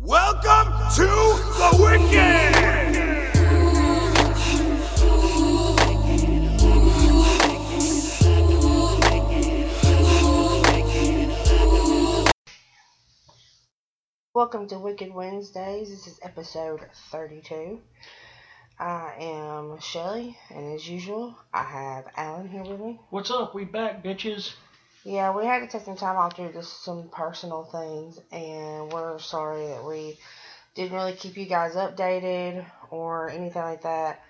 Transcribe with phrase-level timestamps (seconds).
[0.00, 2.54] Welcome to the Wicked!
[14.32, 15.88] Welcome to Wicked Wednesdays.
[15.88, 16.80] This is episode
[17.10, 17.80] 32.
[18.78, 23.00] I am Shelly, and as usual, I have Alan here with me.
[23.10, 23.52] What's up?
[23.52, 24.54] We back, bitches.
[25.04, 29.18] Yeah, we had to take some time off due to some personal things, and we're
[29.18, 30.18] sorry that we
[30.74, 34.20] didn't really keep you guys updated or anything like that.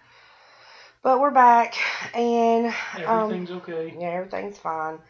[1.03, 1.75] But we're back,
[2.15, 2.67] and
[3.07, 3.95] um, Everything's okay.
[3.99, 5.01] yeah, everything's fine.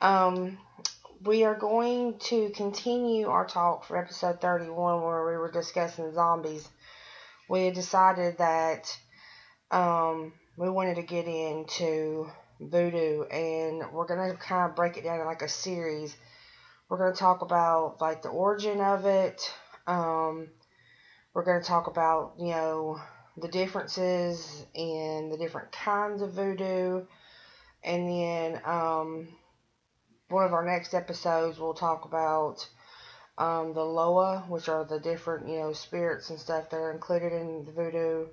[0.00, 0.58] Um,
[1.24, 6.68] we are going to continue our talk for episode 31 where we were discussing zombies.
[7.48, 8.96] We had decided that
[9.70, 12.28] um, we wanted to get into
[12.70, 16.16] voodoo and we're going to kind of break it down in like a series.
[16.88, 19.52] We're going to talk about like the origin of it.
[19.86, 20.50] Um,
[21.34, 23.00] we're going to talk about, you know,
[23.36, 27.02] the differences in the different kinds of voodoo.
[27.82, 29.28] And then um,
[30.28, 32.68] one of our next episodes, we'll talk about
[33.38, 37.32] um, the Loa, which are the different, you know, spirits and stuff that are included
[37.32, 38.26] in the voodoo.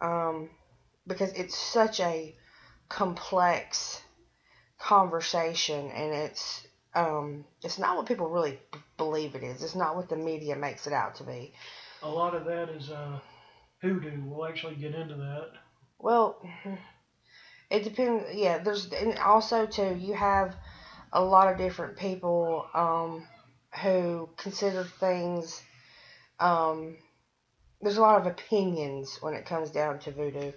[0.00, 0.50] Um,
[1.06, 2.34] because it's such a
[2.88, 4.00] complex
[4.78, 9.62] conversation, and it's um, it's not what people really b- believe it is.
[9.62, 11.52] It's not what the media makes it out to be.
[12.02, 13.18] A lot of that is uh,
[13.82, 14.22] hoodoo.
[14.24, 15.50] We'll actually get into that.
[15.98, 16.36] Well,
[17.70, 18.24] it depends.
[18.34, 20.54] Yeah, there's and also too you have
[21.12, 23.24] a lot of different people um,
[23.82, 25.62] who consider things.
[26.40, 26.98] Um,
[27.80, 30.52] there's a lot of opinions when it comes down to voodoo.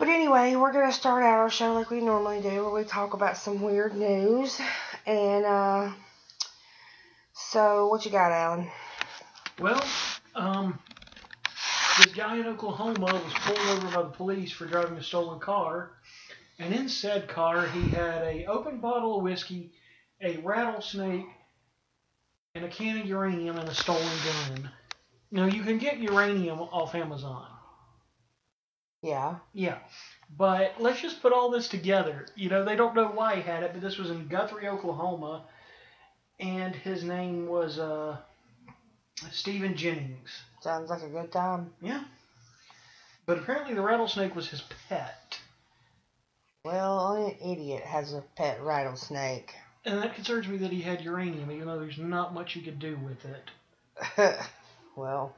[0.00, 3.12] But anyway, we're gonna start out our show like we normally do, where we talk
[3.12, 4.58] about some weird news.
[5.04, 5.92] And uh,
[7.34, 8.70] so, what you got, Alan?
[9.58, 9.84] Well,
[10.34, 10.78] um,
[11.98, 15.90] this guy in Oklahoma was pulled over by the police for driving a stolen car,
[16.58, 19.70] and in said car he had a open bottle of whiskey,
[20.22, 21.26] a rattlesnake,
[22.54, 24.70] and a can of uranium and a stolen gun.
[25.30, 27.59] Now you can get uranium off Amazon.
[29.02, 29.36] Yeah.
[29.52, 29.78] Yeah.
[30.36, 32.26] But let's just put all this together.
[32.36, 35.44] You know, they don't know why he had it, but this was in Guthrie, Oklahoma,
[36.38, 38.16] and his name was uh,
[39.30, 40.42] Stephen Jennings.
[40.60, 41.72] Sounds like a good time.
[41.80, 42.04] Yeah.
[43.26, 45.38] But apparently the rattlesnake was his pet.
[46.64, 49.54] Well, only an idiot has a pet rattlesnake.
[49.84, 52.78] And that concerns me that he had uranium, even though there's not much you could
[52.78, 54.38] do with it.
[54.96, 55.34] well,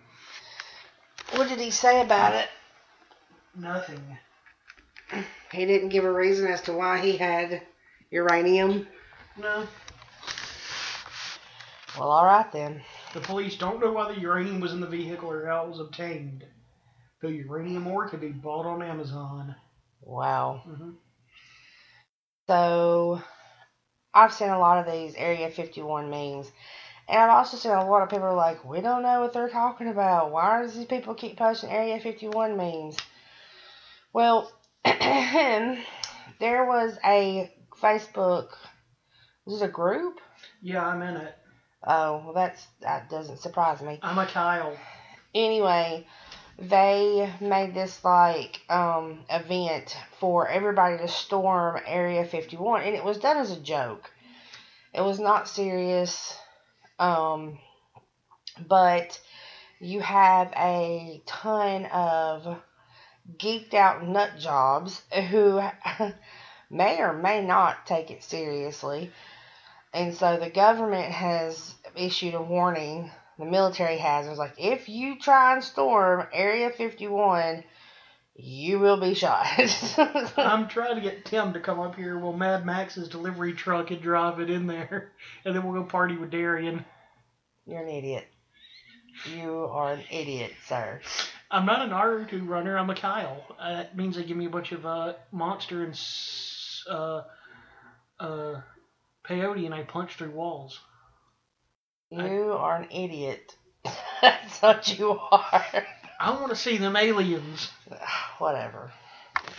[1.35, 2.49] what did he say about it?
[3.55, 4.19] Nothing.
[5.53, 7.63] He didn't give a reason as to why he had
[8.11, 8.87] uranium.
[9.37, 9.67] No.
[11.99, 12.83] Well, all right then.
[13.13, 15.81] The police don't know why the uranium was in the vehicle or how it was
[15.81, 16.45] obtained.
[17.21, 19.55] The uranium ore could be bought on Amazon.
[20.01, 20.63] Wow.
[20.65, 20.93] hmm
[22.49, 23.23] So,
[24.15, 26.51] I've seen a lot of these Area 51 memes.
[27.09, 29.49] And I've also seen a lot of people are like, we don't know what they're
[29.49, 30.31] talking about.
[30.31, 32.97] Why does these people keep posting Area 51 memes?
[34.13, 34.51] Well,
[34.85, 35.79] there
[36.41, 37.51] was a
[37.81, 38.49] Facebook,
[39.47, 40.21] was it a group?
[40.61, 41.35] Yeah, I'm in it.
[41.85, 43.99] Oh, well, that's that doesn't surprise me.
[44.03, 44.77] I'm a Kyle.
[45.35, 46.07] Anyway,
[46.59, 53.19] they made this like um event for everybody to storm Area 51, and it was
[53.19, 54.11] done as a joke.
[54.93, 56.37] It was not serious.
[56.99, 57.59] Um,
[58.69, 59.19] but
[59.81, 62.59] you have a ton of
[63.39, 65.63] geeked out nut jobs who
[66.71, 69.13] may or may not take it seriously.
[69.95, 75.19] And so the government has issued a warning, the military has, it's like, if you
[75.19, 77.65] try and storm Area 51,
[78.35, 79.47] you will be shot.
[80.39, 82.19] I'm trying to get Tim to come up here.
[82.19, 85.13] Well, Mad Max's delivery truck and drive it in there,
[85.45, 86.85] and then we'll go party with Darian.
[87.67, 88.27] You're an idiot.
[89.31, 91.01] You are an idiot, sir.
[91.53, 92.79] I'm not an Naruto runner.
[92.79, 93.45] I'm a Kyle.
[93.61, 96.01] Uh, that means they give me a bunch of uh, monster and
[96.91, 97.23] uh,
[98.19, 98.61] uh,
[99.29, 100.81] peyote, and I punch through walls.
[102.11, 103.55] You are an idiot.
[104.23, 105.85] That's what you are.
[106.19, 107.71] I want to see them aliens.
[108.39, 108.91] Whatever.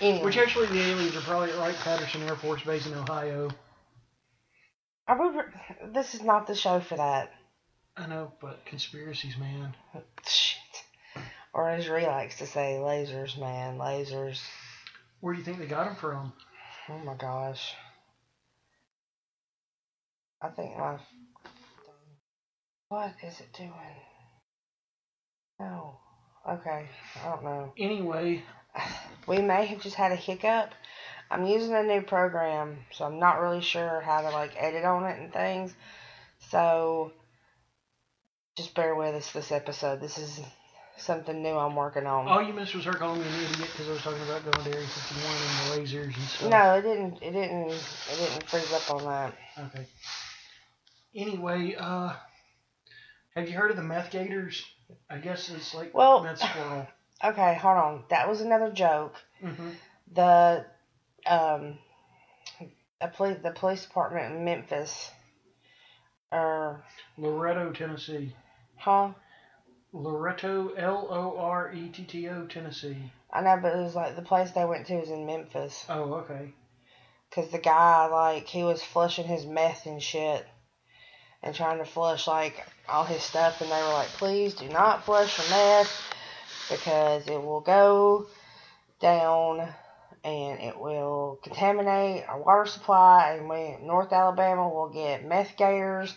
[0.02, 3.50] Anyway, Which actually, the aliens are probably at Wright Patterson Air Force Base in Ohio.
[5.08, 7.32] are we, re- this is not the show for that.
[7.96, 9.76] I know, but conspiracies, man.
[11.54, 14.42] Or as Ree likes to say, lasers, man, lasers.
[15.20, 16.34] Where do you think they got them from?
[16.90, 17.74] Oh my gosh.
[20.42, 20.98] I think my
[22.90, 23.72] What is it doing?
[25.60, 26.00] No.
[26.50, 26.88] Okay.
[27.24, 27.74] I don't know.
[27.78, 28.44] Anyway,
[29.28, 30.72] We may have just had a hiccup.
[31.32, 35.06] I'm using a new program, so I'm not really sure how to like edit on
[35.06, 35.74] it and things.
[36.50, 37.12] So
[38.58, 40.02] just bear with us this episode.
[40.02, 40.42] This is
[41.04, 42.28] something new I'm working on.
[42.28, 44.64] all you missed was her calling me an idiot because I was talking about going
[44.66, 46.50] to Area 51 and the lasers and stuff.
[46.50, 47.14] No, it didn't.
[47.22, 47.70] It didn't.
[47.72, 49.34] It didn't freeze up on that.
[49.68, 49.86] Okay.
[51.16, 52.14] Anyway, uh,
[53.36, 54.64] have you heard of the meth gators?
[55.10, 56.88] I guess it's like Well- meth squirrel.
[57.26, 58.04] Okay, hold on.
[58.10, 59.16] That was another joke.
[59.40, 59.70] hmm
[60.14, 60.66] The
[61.26, 61.78] um,
[63.00, 65.10] a police the police department in Memphis.
[66.34, 66.84] Or
[67.18, 68.36] Loretto, Tennessee.
[68.76, 69.12] huh?
[69.94, 73.12] Loretto, L O R E T T O, Tennessee.
[73.32, 75.86] I know, but it was like the place they went to was in Memphis.
[75.88, 76.52] Oh, okay.
[77.32, 80.48] Cause the guy like he was flushing his meth and shit,
[81.44, 85.04] and trying to flush like all his stuff, and they were like, "Please do not
[85.04, 86.14] flush your meth
[86.70, 88.26] because it will go
[89.00, 89.60] down
[90.24, 96.16] and it will contaminate our water supply, and we North Alabama will get meth gators.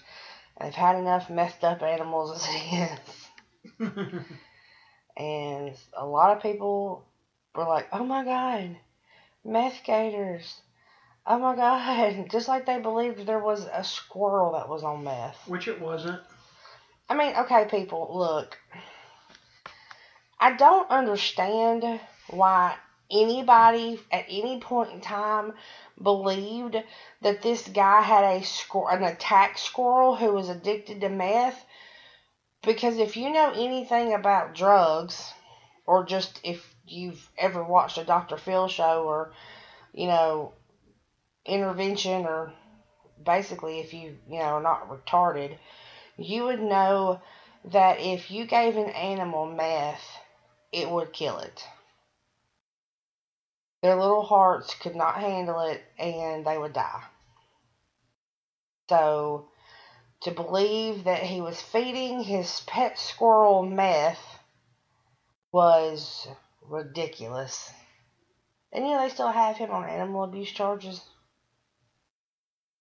[0.56, 3.25] And they've had enough methed up animals as it is."
[5.16, 7.06] And a lot of people
[7.54, 8.76] were like, oh my god,
[9.44, 10.60] meth gators.
[11.26, 12.28] Oh my god.
[12.30, 15.38] Just like they believed there was a squirrel that was on meth.
[15.46, 16.20] Which it wasn't.
[17.08, 18.58] I mean, okay, people, look.
[20.38, 21.98] I don't understand
[22.28, 22.76] why
[23.10, 25.54] anybody at any point in time
[26.02, 26.76] believed
[27.22, 31.64] that this guy had a squir- an attack squirrel who was addicted to meth.
[32.66, 35.32] Because if you know anything about drugs,
[35.86, 38.36] or just if you've ever watched a Dr.
[38.36, 39.32] Phil show, or,
[39.94, 40.52] you know,
[41.46, 42.52] intervention, or
[43.22, 45.56] basically if you, you know, are not retarded,
[46.16, 47.20] you would know
[47.66, 50.04] that if you gave an animal meth,
[50.72, 51.64] it would kill it.
[53.82, 57.04] Their little hearts could not handle it and they would die.
[58.88, 59.46] So,
[60.22, 64.20] to believe that he was feeding his pet squirrel meth
[65.52, 66.28] was
[66.62, 67.70] ridiculous.
[68.72, 71.00] And you know, they still have him on animal abuse charges.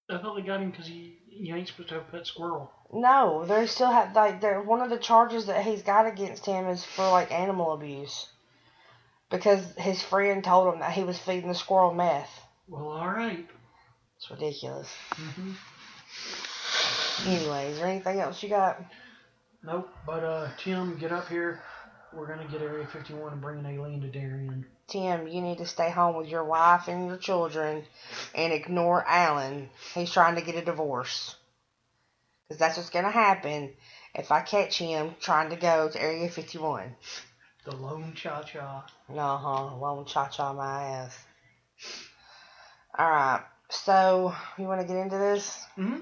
[0.10, 2.72] I thought they got him because he you ain't supposed to have a pet squirrel.
[2.94, 6.68] No, they still have like they're one of the charges that he's got against him
[6.68, 8.30] is for like animal abuse.
[9.30, 12.30] Because his friend told him that he was feeding the squirrel meth.
[12.68, 13.48] Well, all right.
[14.18, 14.94] It's ridiculous.
[15.16, 15.52] Mm-hmm.
[17.26, 18.82] Anyway, is there anything else you got?
[19.64, 19.90] Nope.
[20.06, 21.62] But uh, Tim, get up here.
[22.14, 24.66] We're gonna get Area 51 and bring an alien to Darien.
[24.88, 27.84] Tim, you need to stay home with your wife and your children
[28.36, 29.70] and ignore Alan.
[29.94, 31.36] He's trying to get a divorce.
[32.48, 33.74] Because that's what's going to happen
[34.14, 36.96] if I catch him trying to go to Area 51.
[37.66, 38.86] The lone cha cha.
[39.10, 39.76] Uh huh.
[39.78, 41.18] Won't cha cha my ass.
[42.98, 43.42] Alright.
[43.70, 45.66] So, you want to get into this?
[45.76, 46.02] Mm-hmm.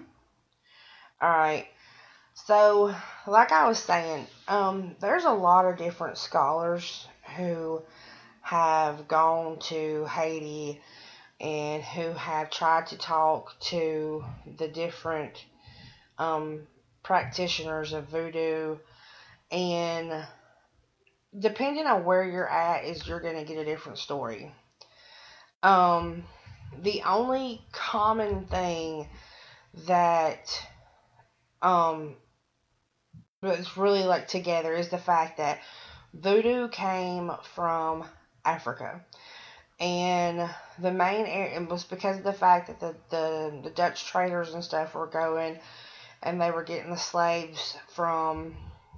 [1.23, 1.67] Alright.
[2.33, 2.93] So,
[3.25, 7.81] like I was saying, um, there's a lot of different scholars who
[8.41, 10.81] have gone to Haiti
[11.39, 14.25] and who have tried to talk to
[14.57, 15.45] the different
[16.17, 16.67] um,
[17.03, 18.75] practitioners of voodoo
[19.49, 20.25] and
[21.39, 24.53] depending on where you're at is you're going to get a different story
[25.63, 26.23] um,
[26.81, 29.07] the only common thing
[29.87, 30.65] that
[31.63, 32.15] um
[33.41, 35.59] that's really like together is the fact that
[36.13, 38.05] voodoo came from
[38.45, 39.03] Africa.
[39.79, 44.05] And the main area it was because of the fact that the, the, the Dutch
[44.05, 45.59] traders and stuff were going
[46.21, 48.55] and they were getting the slaves from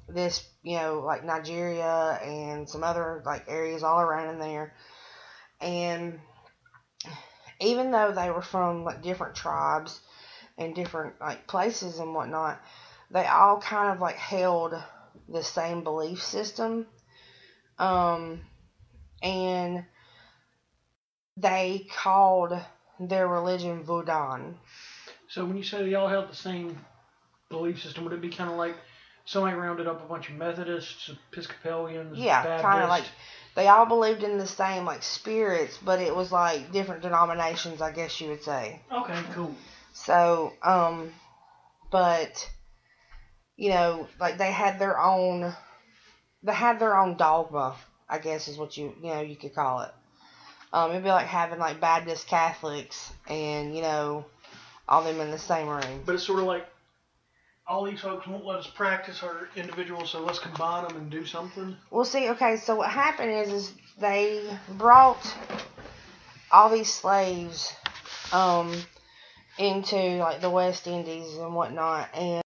[0.08, 4.74] this, you know, like Nigeria and some other like areas all around in there.
[5.60, 6.20] And
[7.60, 10.00] even though they were from like different tribes
[10.58, 12.60] and different like places and whatnot,
[13.12, 14.74] they all kind of like held
[15.30, 16.88] the same belief system.
[17.78, 18.42] Um,
[19.22, 19.86] and
[21.38, 22.58] they called
[23.00, 24.54] their religion Voodoo.
[25.28, 26.78] So when you say they all held the same
[27.50, 28.76] belief system, would it be kind of like
[29.26, 33.06] somebody rounded up a bunch of Methodists, Episcopalians, Yeah, kind of like
[33.56, 37.92] they all believed in the same like spirits, but it was like different denominations, I
[37.92, 38.82] guess you would say.
[38.92, 39.56] Okay, cool.
[39.96, 41.14] So, um,
[41.90, 42.48] but
[43.56, 45.54] you know, like they had their own,
[46.44, 47.76] they had their own dogma,
[48.10, 49.92] I guess is what you you know you could call it.
[50.74, 54.26] Um, it'd be like having like Baptist Catholics and you know
[54.88, 56.04] all them in the same room.
[56.06, 56.68] But it's sort of like
[57.66, 61.26] all these folks won't let us practice our individuals, so let's combine them and do
[61.26, 61.76] something.
[61.90, 64.44] Well, see, okay, so what happened is, is they
[64.78, 65.26] brought
[66.52, 67.74] all these slaves
[68.34, 68.76] um,
[69.58, 72.44] into like the West Indies and whatnot, and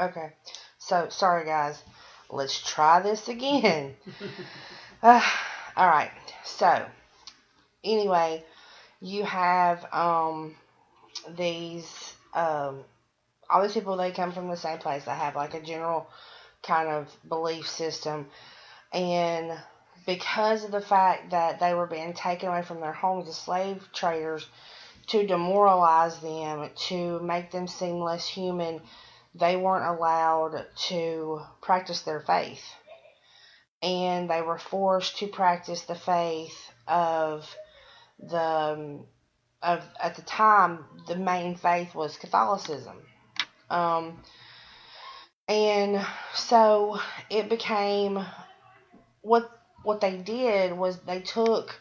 [0.00, 0.32] okay,
[0.78, 1.82] so sorry guys,
[2.30, 3.94] let's try this again.
[5.02, 5.22] uh,
[5.76, 6.10] all right,
[6.44, 6.84] so
[7.84, 8.44] anyway,
[9.00, 10.54] you have um,
[11.36, 12.84] these um,
[13.48, 15.04] all these people they come from the same place.
[15.04, 16.08] They have like a general
[16.62, 18.26] kind of belief system,
[18.92, 19.52] and
[20.06, 23.88] because of the fact that they were being taken away from their homes as slave
[23.92, 24.46] traders
[25.08, 28.80] to demoralize them, to make them seem less human,
[29.34, 32.62] they weren't allowed to practice their faith.
[33.82, 37.48] And they were forced to practice the faith of
[38.18, 39.04] the
[39.62, 42.96] of at the time the main faith was Catholicism.
[43.68, 44.22] Um,
[45.48, 46.04] and
[46.34, 48.24] so it became
[49.22, 49.50] what
[49.82, 51.74] what they did was they took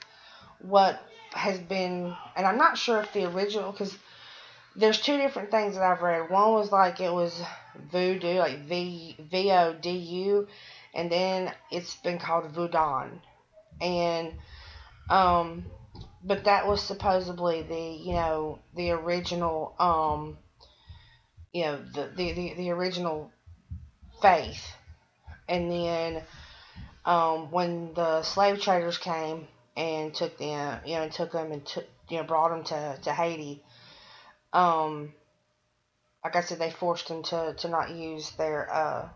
[0.59, 1.01] what
[1.33, 3.97] has been and I'm not sure if the original because
[4.75, 6.29] there's two different things that I've read.
[6.29, 7.41] One was like it was
[7.91, 10.47] voodoo, like V V O D U,
[10.93, 13.09] and then it's been called voodoo,
[13.81, 14.33] and
[15.09, 15.65] um,
[16.23, 20.37] but that was supposedly the you know the original um
[21.51, 23.31] you know the the, the, the original
[24.21, 24.73] faith
[25.47, 26.21] and then
[27.09, 29.47] um when the slave traders came
[29.77, 32.97] and took them you know and took them and took you know brought them to,
[33.03, 33.61] to Haiti
[34.53, 35.11] um
[36.23, 39.09] like I said they forced them to to not use their uh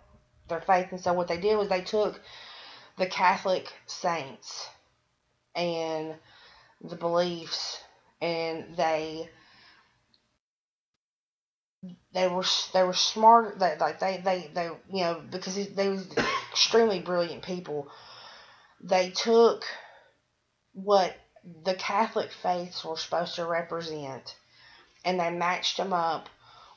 [0.47, 0.87] their faith.
[0.91, 2.19] And so what they did was they took
[2.97, 4.69] the Catholic saints
[5.55, 6.17] and
[6.81, 7.79] the beliefs
[8.21, 9.29] and they
[12.13, 15.99] they were they were smart they like they they they you know because they were
[16.53, 17.87] extremely brilliant people.
[18.81, 19.65] They took
[20.73, 21.13] what
[21.63, 24.35] the catholic faiths were supposed to represent
[25.03, 26.29] and they matched them up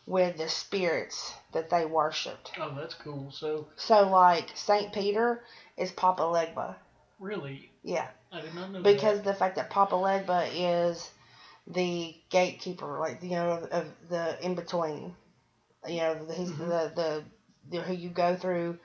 [0.06, 2.52] with the spirits that they worshipped.
[2.59, 3.30] Oh, that's cool.
[3.30, 5.40] So so like saint peter
[5.76, 6.76] is papa legba.
[7.21, 8.09] really, yeah.
[8.33, 11.11] I did not know because the fact that Papa Legba is
[11.68, 15.14] the gatekeeper, like you know, of, of the in between,
[15.87, 16.59] you know, the, he's Mhm.
[16.59, 17.25] the, the
[17.71, 18.76] the who you go through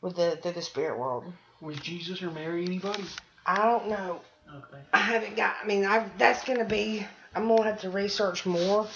[0.00, 1.24] with the through the spirit world.
[1.60, 3.04] Was Jesus or Mary anybody?
[3.46, 4.20] I don't know.
[4.48, 4.82] Okay.
[4.92, 5.56] I haven't got.
[5.62, 7.06] I mean, I that's gonna be.
[7.34, 8.86] I'm gonna have to research more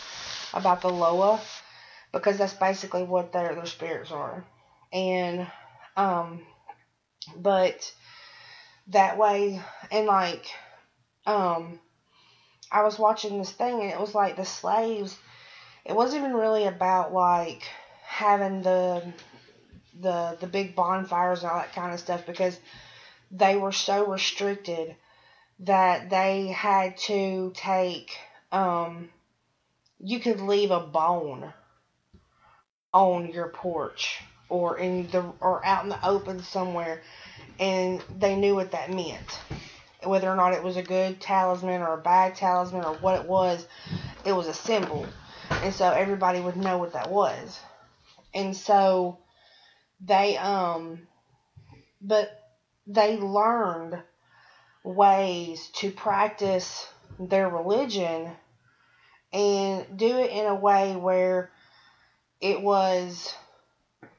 [0.53, 1.41] about the Loa
[2.13, 4.45] because that's basically what their their spirits are,
[4.93, 5.47] and
[5.97, 6.45] um,
[7.37, 7.93] but
[8.89, 10.47] that way and like
[11.27, 11.79] um,
[12.71, 15.17] I was watching this thing and it was like the slaves.
[15.85, 17.63] It wasn't even really about like
[18.03, 19.03] having the
[20.01, 22.59] the the big bonfires and all that kind of stuff because
[23.31, 24.95] they were so restricted
[25.61, 28.17] that they had to take
[28.53, 29.09] um
[29.99, 31.53] you could leave a bone
[32.93, 37.01] on your porch or in the or out in the open somewhere
[37.59, 39.41] and they knew what that meant.
[40.03, 43.27] Whether or not it was a good talisman or a bad talisman or what it
[43.27, 43.67] was
[44.25, 45.07] it was a symbol.
[45.51, 47.61] And so everybody would know what that was.
[48.33, 49.19] And so
[50.01, 51.07] they um
[52.01, 52.41] but
[52.87, 54.03] they learned
[54.85, 56.87] ways to practice
[57.19, 58.31] their religion
[59.33, 61.51] and do it in a way where
[62.41, 63.35] it was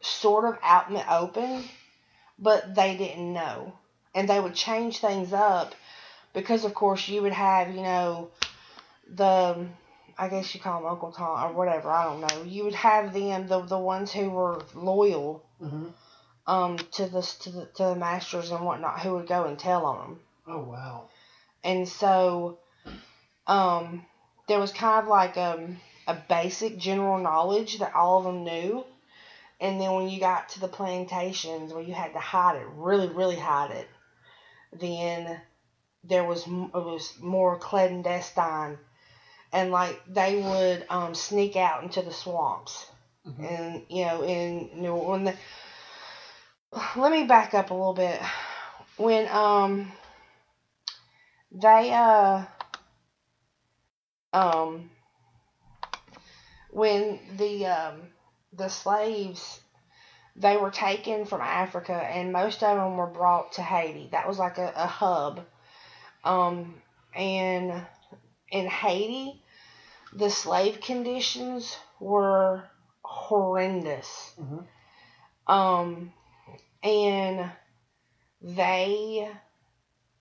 [0.02, 1.64] sort of out in the open,
[2.40, 3.74] but they didn't know.
[4.14, 5.76] And they would change things up
[6.34, 8.32] because, of course, you would have, you know,
[9.08, 9.68] the,
[10.18, 12.44] I guess you call them Uncle Tom or whatever, I don't know.
[12.44, 15.88] You would have them, the, the ones who were loyal Mm-hmm.
[16.48, 19.86] um, to, the, to, the, to the masters and whatnot, who would go and tell
[19.86, 20.20] on them.
[20.48, 21.10] Oh wow.
[21.64, 22.60] And so
[23.48, 24.06] um,
[24.48, 28.86] there was kind of like um, a basic general knowledge that all of them knew.
[29.60, 33.08] And then when you got to the plantations where you had to hide it, really,
[33.08, 33.88] really hide it,
[34.78, 35.40] then
[36.04, 38.78] there was it was more clandestine,
[39.54, 42.86] and like they would um, sneak out into the swamps,
[43.26, 43.44] Mhm.
[43.44, 45.36] and you know, in New when the
[46.96, 48.20] let me back up a little bit
[48.98, 49.92] when um
[51.52, 52.44] they uh
[54.34, 54.90] um
[56.72, 58.02] when the um
[58.54, 59.60] the slaves
[60.36, 64.10] they were taken from Africa and most of them were brought to Haiti.
[64.12, 65.46] That was like a, a hub.
[66.24, 66.82] Um
[67.16, 67.86] and
[68.52, 69.42] in Haiti
[70.14, 72.64] the slave conditions were
[73.08, 74.34] horrendous.
[74.40, 75.54] Mm-hmm.
[75.54, 76.14] Um,
[76.84, 77.50] and
[78.42, 79.32] they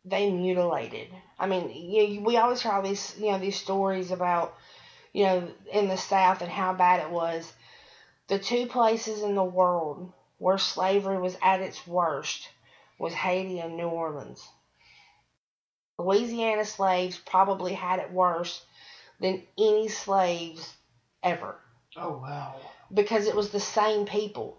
[0.04, 1.08] they mutilated.
[1.38, 4.54] I mean, you, we always hear all these you know these stories about
[5.12, 7.52] you know in the South and how bad it was.
[8.28, 12.48] The two places in the world where slavery was at its worst
[12.98, 14.46] was Haiti and New Orleans.
[15.98, 18.64] Louisiana slaves probably had it worse
[19.20, 20.74] than any slaves
[21.22, 21.56] ever
[21.96, 22.56] Oh wow.
[22.94, 24.58] Because it was the same people.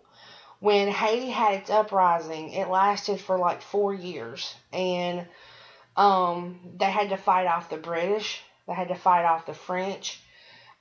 [0.59, 5.25] When Haiti had its uprising, it lasted for like four years, and
[5.95, 10.21] um, they had to fight off the British, they had to fight off the French.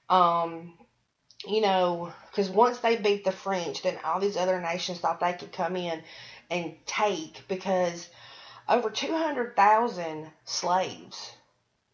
[0.08, 0.74] Um,
[1.46, 5.34] you know, because once they beat the French, then all these other nations thought they
[5.34, 6.02] could come in
[6.50, 8.08] and take because
[8.68, 11.32] over 200,000 slaves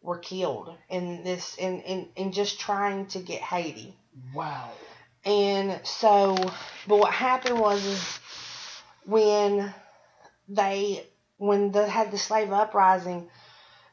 [0.01, 3.95] were killed in this in, in, in just trying to get Haiti.
[4.33, 4.69] Wow.
[5.23, 6.35] And so,
[6.87, 8.19] but what happened was is
[9.05, 9.73] when
[10.49, 13.29] they when they had the slave uprising,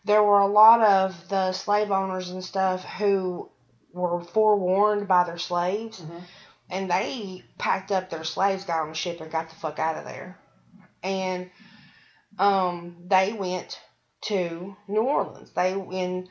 [0.05, 3.51] there were a lot of the slave owners and stuff who
[3.93, 6.23] were forewarned by their slaves, Mhm.
[6.71, 9.97] and they packed up their slaves, got on the ship, and got the fuck out
[9.97, 10.39] of there.
[11.03, 11.51] And
[12.39, 13.81] um, they went
[14.23, 15.51] to New Orleans.
[15.53, 16.29] They in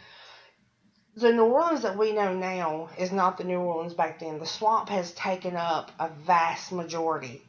[1.18, 4.38] the New Orleans that we know now is not the New Orleans back then.
[4.38, 7.42] The swamp has taken up a vast majority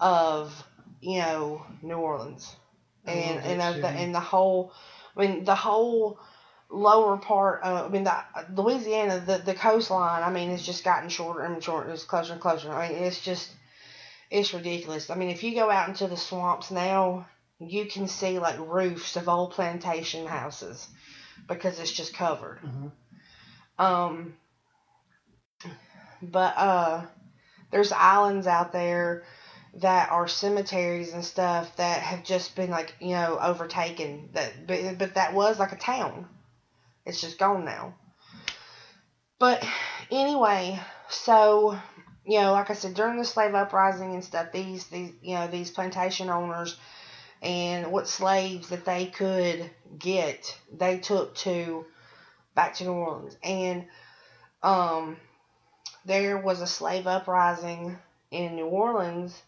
[0.00, 0.66] of
[1.02, 2.56] you know New Orleans,
[3.04, 4.72] and and of the and the whole.
[5.16, 6.18] I mean the whole
[6.70, 7.60] lower part.
[7.62, 8.16] Uh, I mean the
[8.54, 10.22] Louisiana, the the coastline.
[10.22, 11.90] I mean it's just gotten shorter and shorter.
[11.90, 12.72] It's closer and closer.
[12.72, 13.52] I mean it's just
[14.30, 15.10] it's ridiculous.
[15.10, 17.26] I mean if you go out into the swamps now,
[17.58, 20.88] you can see like roofs of old plantation houses
[21.46, 22.60] because it's just covered.
[22.62, 22.92] Mhm.
[23.78, 24.34] Um,
[26.22, 27.02] but uh,
[27.70, 29.24] there's islands out there
[29.74, 34.30] that are cemeteries and stuff that have just been like you know overtaken.
[34.32, 36.26] That but, but that was like a town.
[37.06, 37.94] It's just gone now.
[39.38, 39.64] But
[40.10, 41.78] anyway, so
[42.24, 45.46] you know, like I said, during the slave uprising and stuff, these these you know
[45.48, 46.76] these plantation owners
[47.44, 51.84] and what slaves that they could get, they took to
[52.54, 53.36] back to New Orleans.
[53.42, 53.84] And
[54.62, 55.18] um,
[56.06, 57.98] there was a slave uprising
[58.30, 59.40] in New Orleans.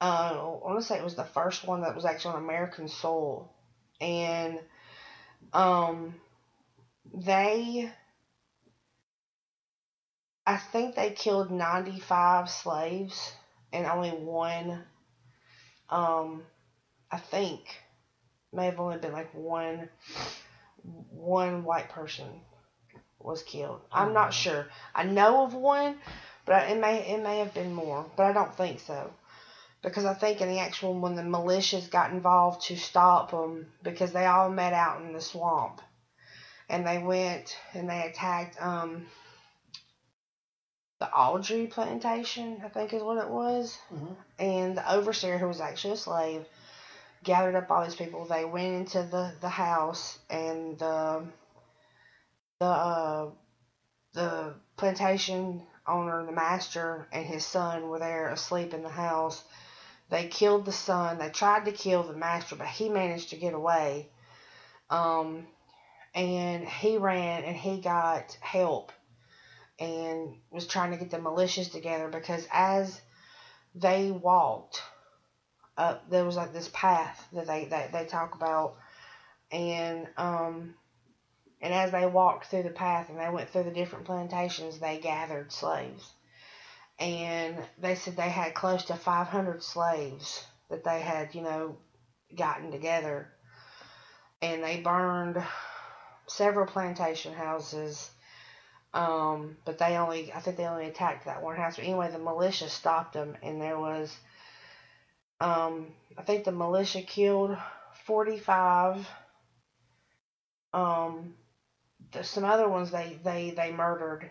[0.00, 2.88] Uh, I want to say it was the first one that was actually on American
[2.88, 3.48] soil.
[4.00, 4.58] And
[5.52, 6.16] um,
[7.14, 7.88] they,
[10.44, 13.32] I think they killed 95 slaves
[13.72, 14.82] and only one,
[15.88, 16.42] um,
[17.12, 17.76] I think,
[18.52, 19.88] may have only been like one
[21.10, 22.26] one white person
[23.20, 23.80] was killed.
[23.92, 24.66] I'm not sure.
[24.94, 26.00] I know of one,
[26.46, 29.12] but it may it may have been more, but I don't think so.
[29.82, 34.12] Because I think in the actual when the militias got involved to stop them, because
[34.12, 35.80] they all met out in the swamp,
[36.68, 39.06] and they went and they attacked um
[40.98, 44.16] the Andry plantation, I think is what it was Mhm.
[44.38, 46.46] and the overseer, who was actually a slave,
[47.22, 48.24] gathered up all these people.
[48.24, 51.24] They went into the, the house, and the
[52.58, 53.30] the uh,
[54.12, 59.42] the plantation owner, the master, and his son were there asleep in the house.
[60.10, 61.18] They killed the son.
[61.18, 64.10] They tried to kill the master, but he managed to get away.
[64.90, 65.46] Um,
[66.14, 68.92] and he ran and he got help
[69.78, 73.00] and was trying to get the militias together because as
[73.74, 74.82] they walked
[75.82, 78.76] up there was like this path that they that they talk about.
[79.50, 80.74] And um
[81.60, 84.98] and as they walked through the path and they went through the different plantations they
[84.98, 86.10] gathered slaves.
[86.98, 91.76] And they said they had close to 500 slaves that they had you know
[92.36, 93.28] gotten together.
[94.40, 95.42] And they burned
[96.26, 98.10] several plantation houses
[98.94, 101.76] um, but they only, I think they only attacked that one house.
[101.76, 104.14] But anyway, the militia stopped them, and there was,
[105.42, 107.56] um, I think the militia killed
[108.04, 109.08] 45.
[110.72, 111.34] Um,
[112.22, 114.30] some other ones they, they, they murdered.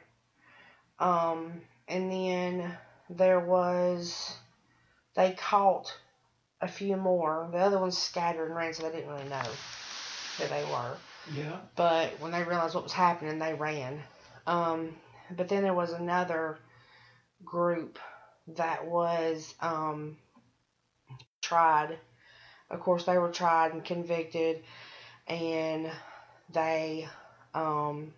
[1.00, 2.78] Um, and then
[3.10, 4.34] there was,
[5.16, 5.94] they caught
[6.62, 7.50] a few more.
[7.52, 9.44] The other ones scattered and ran, so they didn't really know
[10.38, 10.96] who they were.
[11.36, 11.58] Yeah.
[11.76, 14.02] But when they realized what was happening, they ran.
[14.48, 14.96] Um,
[15.36, 16.58] but then there was another
[17.44, 18.00] group
[18.56, 20.18] that was um,
[21.52, 22.00] tried.
[22.70, 24.64] Of course, they were tried and convicted,
[25.28, 25.92] and
[26.54, 27.08] they
[27.54, 28.14] um,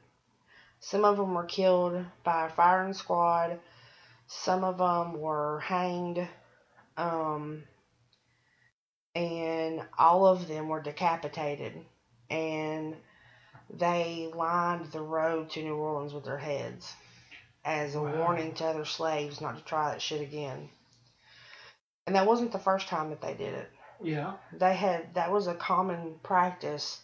[0.80, 3.60] Some of them were killed by a firing squad.
[4.28, 6.28] Some of them were hanged.
[6.98, 7.64] Um,
[9.16, 11.74] and all of them were decapitated.
[12.30, 12.96] And
[13.70, 16.94] they lined the road to New Orleans with their heads
[17.66, 18.16] as a Wow.
[18.18, 20.70] warning to other slaves not to try that shit again.
[22.06, 23.70] And that wasn't the first time that they did it.
[24.02, 24.34] Yeah.
[24.52, 27.00] They had that was a common practice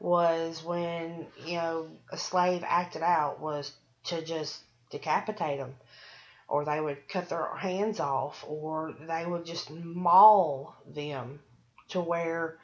[0.00, 3.72] was when, you know, a slave acted out was
[4.04, 5.74] to just decapitate them
[6.52, 11.40] or they would cut their hands off or they would just maul them
[11.88, 12.58] to where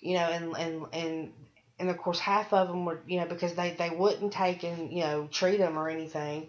[0.00, 1.32] you know and and and
[1.78, 4.90] and of course half of them were you know because they they wouldn't take and
[4.90, 6.48] you know treat them or anything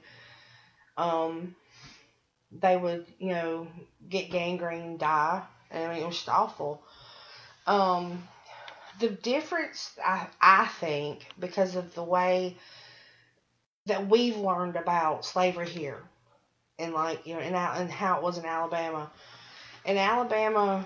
[0.98, 1.56] um
[2.52, 3.68] they would you know
[4.10, 5.44] get gangrene die.
[5.70, 6.82] And I mean it was just awful.
[7.68, 8.28] Um
[9.00, 12.58] the difference I I think because of the way
[13.86, 16.02] that we've learned about slavery here
[16.78, 19.12] and like you know and and how it was in Alabama.
[19.86, 20.86] In Alabama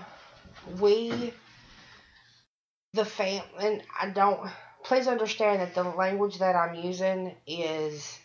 [0.80, 1.32] we
[2.94, 4.48] the fam and I don't
[4.84, 8.18] please understand that the language that I'm using is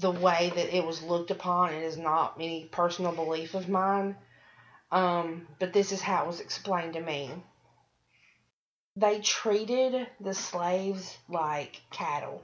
[0.00, 1.72] the way that it was looked upon.
[1.72, 4.16] It is not any personal belief of mine.
[4.90, 7.30] Um, but this is how it was explained to me.
[8.96, 12.42] They treated the slaves like cattle.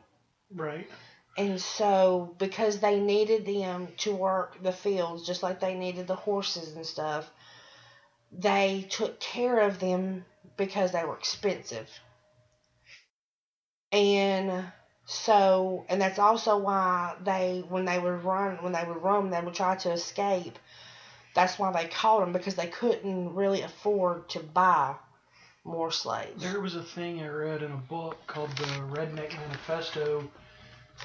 [0.53, 0.89] Right.
[1.39, 6.17] And so, because they needed them to work the fields just like they needed the
[6.17, 7.31] horses and stuff,
[8.33, 10.25] they took care of them
[10.57, 11.89] because they were expensive.
[13.93, 14.65] And
[15.11, 19.41] so, and that's also why they, when they would run, when they would roam, they
[19.41, 20.57] would try to escape.
[21.35, 24.95] That's why they caught them because they couldn't really afford to buy
[25.65, 26.41] more slaves.
[26.41, 30.21] There was a thing I read in a book called the Redneck Manifesto,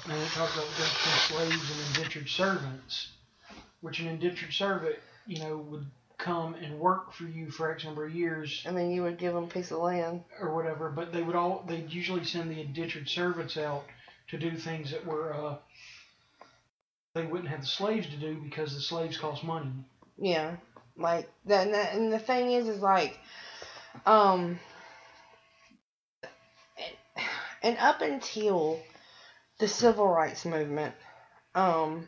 [0.04, 3.08] and it talked about the difference between slaves and indentured servants.
[3.80, 8.06] Which an indentured servant, you know, would come and work for you for X number
[8.06, 10.22] of years And then you would give them a piece of land.
[10.40, 13.84] or whatever, but they would all they'd usually send the indentured servants out
[14.28, 15.56] to do things that were uh,
[17.14, 19.72] they wouldn't have the slaves to do because the slaves cost money.
[20.18, 20.56] Yeah,
[20.96, 23.18] like that, and, and the thing is, is like,
[24.04, 24.58] um,
[26.78, 27.26] and,
[27.62, 28.78] and up until
[29.58, 30.94] the civil rights movement,
[31.54, 32.06] um,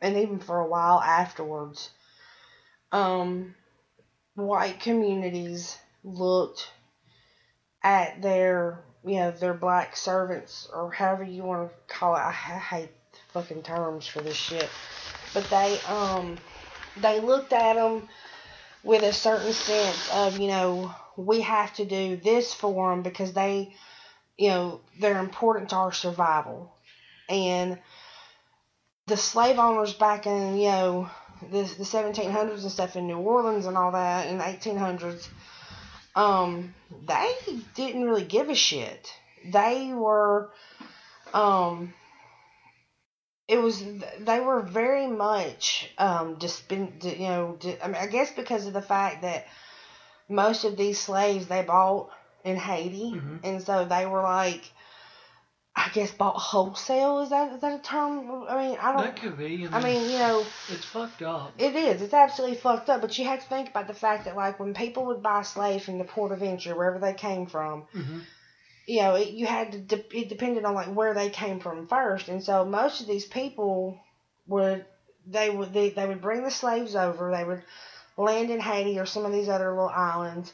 [0.00, 1.90] and even for a while afterwards,
[2.92, 3.54] um,
[4.34, 6.70] white communities looked
[7.82, 12.20] at their, you know, their black servants or however you want to call it.
[12.20, 12.90] I, I hate
[13.32, 14.68] fucking terms for this shit,
[15.34, 16.38] but they, um
[16.96, 18.08] they looked at them
[18.82, 23.32] with a certain sense of, you know, we have to do this for them because
[23.32, 23.74] they,
[24.38, 26.74] you know, they're important to our survival.
[27.28, 27.78] And
[29.06, 31.10] the slave owners back in, you know,
[31.42, 35.28] the, the 1700s and stuff in New Orleans and all that in the 1800s,
[36.14, 36.74] um,
[37.06, 37.32] they
[37.74, 39.12] didn't really give a shit.
[39.44, 40.50] They were,
[41.32, 41.94] um,
[43.48, 43.82] it was
[44.20, 48.82] they were very much um dispen you know I mean I guess because of the
[48.82, 49.44] fact that
[50.28, 52.10] most of these slaves they bought
[52.44, 53.40] in Haiti Mhm.
[53.42, 54.70] and so they were like
[55.86, 59.16] I guess bought wholesale is that is that a term I mean I don't That
[59.16, 59.66] could be.
[59.72, 61.54] I mean you know it's fucked up.
[61.58, 64.36] it is it's absolutely fucked up but you have to think about the fact that
[64.36, 67.84] like when people would buy slaves from the port of entry wherever they came from
[67.92, 68.20] hmm
[68.86, 71.86] you know, it, you had to, de- it depended on like where they came from
[71.86, 73.96] first, and so most of these people
[74.48, 74.84] would,
[75.28, 77.62] they would, they, they would bring the slaves over, they would
[78.16, 80.52] land in Haiti or some of these other little islands,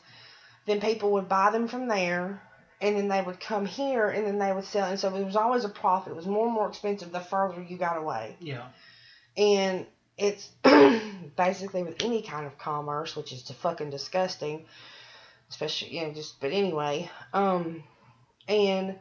[0.66, 2.42] then people would buy them from there,
[2.80, 5.36] and then they would come here, and then they would sell, and so it was
[5.36, 6.12] always a profit.
[6.12, 8.66] It was more and more expensive the further you got away, Yeah.
[9.36, 9.86] and
[10.18, 10.48] it's
[11.36, 14.66] basically with any kind of commerce, which is fucking disgusting,
[15.50, 16.40] especially you know just.
[16.40, 17.84] But anyway, um,
[18.48, 18.98] and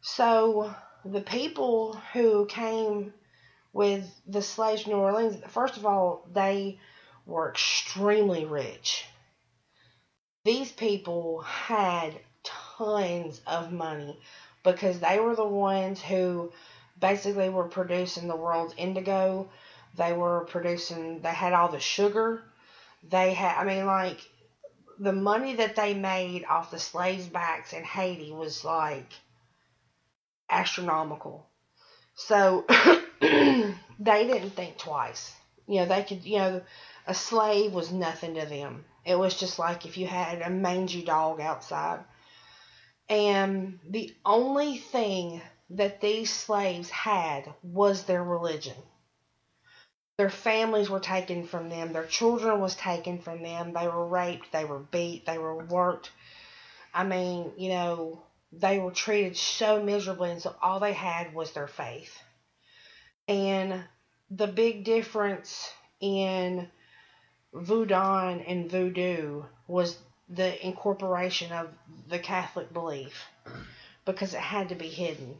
[0.00, 3.12] so the people who came
[3.72, 6.78] with the slaves from New Orleans, first of all, they
[7.26, 9.04] were extremely rich.
[10.44, 12.14] These people had
[12.76, 14.18] tons of money
[14.62, 16.50] because they were the ones who
[16.98, 19.48] basically were producing the world's indigo.
[19.94, 22.42] They were producing, they had all the sugar.
[23.02, 24.20] They had, I mean, like,
[24.98, 29.12] the money that they made off the slaves' backs in Haiti was like
[30.50, 31.46] astronomical.
[32.14, 32.64] So
[33.20, 35.34] they didn't think twice.
[35.66, 36.62] You know, they could, you know,
[37.06, 38.84] a slave was nothing to them.
[39.04, 42.00] It was just like if you had a mangy dog outside.
[43.08, 45.40] And the only thing
[45.70, 48.76] that these slaves had was their religion.
[50.18, 54.50] Their families were taken from them, their children was taken from them, they were raped,
[54.50, 56.10] they were beat, they were worked.
[56.94, 61.52] I mean, you know, they were treated so miserably and so all they had was
[61.52, 62.18] their faith.
[63.28, 63.84] And
[64.30, 66.70] the big difference in
[67.52, 71.68] voodoo and voodoo was the incorporation of
[72.08, 73.24] the Catholic belief
[74.04, 75.36] because it had to be hidden.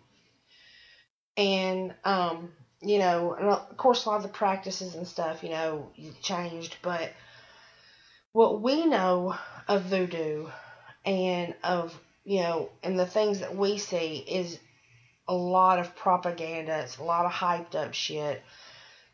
[1.36, 5.90] And, um, you know, of course, a lot of the practices and stuff, you know,
[6.22, 7.12] changed, but
[8.32, 9.34] what we know
[9.66, 10.46] of voodoo
[11.04, 14.58] and of, you know, and the things that we see is
[15.28, 18.42] a lot of propaganda, it's a lot of hyped up shit.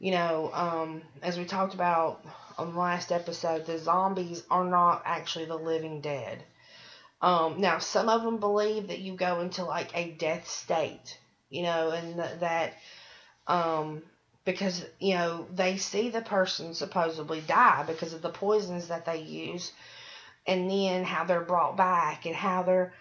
[0.02, 2.24] You know, um, as we talked about
[2.58, 6.44] on the last episode, the zombies are not actually the living dead.
[7.22, 11.18] Um, now, some of them believe that you go into like a death state,
[11.50, 12.74] you know, and th- that
[13.46, 14.02] um,
[14.44, 19.18] because you know they see the person supposedly die because of the poisons that they
[19.20, 19.72] use,
[20.46, 22.92] and then how they're brought back and how they're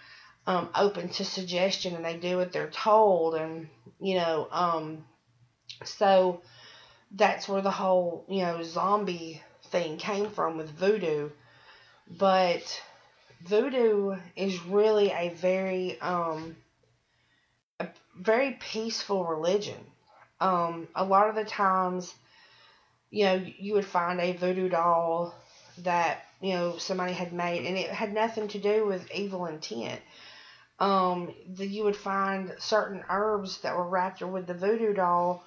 [0.48, 5.06] um, open to suggestion and they do what they're told, and you know, um,
[5.84, 6.42] so
[7.16, 11.30] that's where the whole you know zombie thing came from with voodoo,
[12.08, 12.82] but
[13.42, 16.56] voodoo is really a very um
[17.80, 19.86] a very peaceful religion.
[20.40, 22.14] Um, a lot of the times,
[23.10, 25.36] you know, you would find a voodoo doll
[25.80, 30.02] that you know somebody had made, and it had nothing to do with evil intent.
[30.80, 35.44] Um, you would find certain herbs that were wrapped with the voodoo doll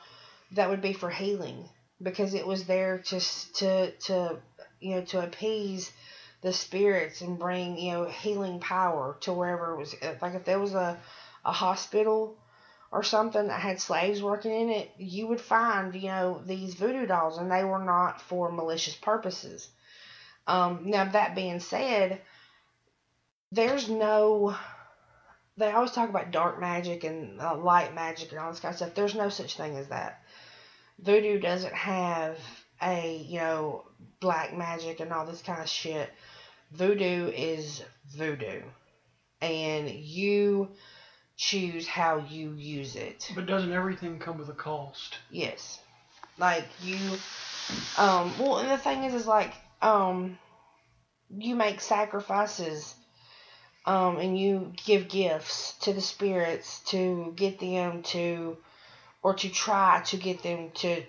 [0.53, 1.69] that would be for healing
[2.03, 3.21] because it was there to
[3.55, 4.37] to to
[4.81, 5.93] you know to appease
[6.43, 10.59] the spirits and bring you know healing power to wherever it was like if there
[10.59, 10.99] was a
[11.45, 12.37] a hospital
[12.93, 17.07] or something that had slaves working in it you would find you know these voodoo
[17.07, 19.69] dolls and they were not for malicious purposes.
[20.47, 22.21] Um, now that being said
[23.51, 24.55] there's no
[25.57, 28.77] they always talk about dark magic and uh, light magic and all this kind of
[28.77, 28.95] stuff.
[28.95, 30.21] There's no such thing as that.
[30.99, 32.39] Voodoo doesn't have
[32.83, 33.85] a you know
[34.21, 36.11] black magic and all this kind of shit.
[36.73, 37.83] Voodoo is
[38.17, 38.63] voodoo.
[39.41, 40.71] And you
[41.37, 43.31] choose how you use it.
[43.35, 45.19] But doesn't everything come with a cost?
[45.31, 45.81] yes.
[46.37, 46.99] Like you
[47.97, 50.37] um well and the thing is is like um
[51.31, 52.95] you make sacrifices
[53.87, 58.57] um and you give gifts to the spirits to get them to
[59.23, 61.03] or to try to get them to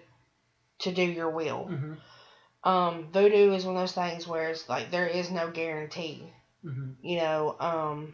[0.80, 2.70] to do your will Mm-hmm.
[2.70, 6.32] um voodoo is one of those things where it's like there is no guarantee
[6.66, 6.92] Mm-hmm.
[7.02, 8.14] you know um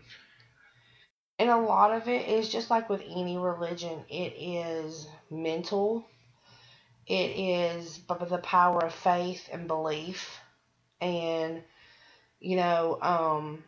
[1.39, 6.05] and a lot of it is just like with any religion it is mental
[7.07, 10.39] it is the power of faith and belief
[11.01, 11.61] and
[12.39, 13.63] you know um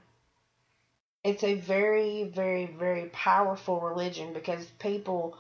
[1.24, 5.38] it's a very very very powerful religion because people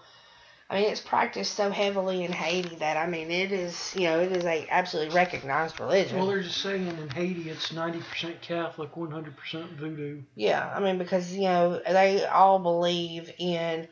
[0.69, 4.19] I mean, it's practiced so heavily in Haiti that I mean, it is you know,
[4.21, 6.17] it is a absolutely recognized religion.
[6.17, 10.21] Well, they're just saying in Haiti it's 90% Catholic, 100% voodoo.
[10.35, 13.87] Yeah, I mean because you know they all believe in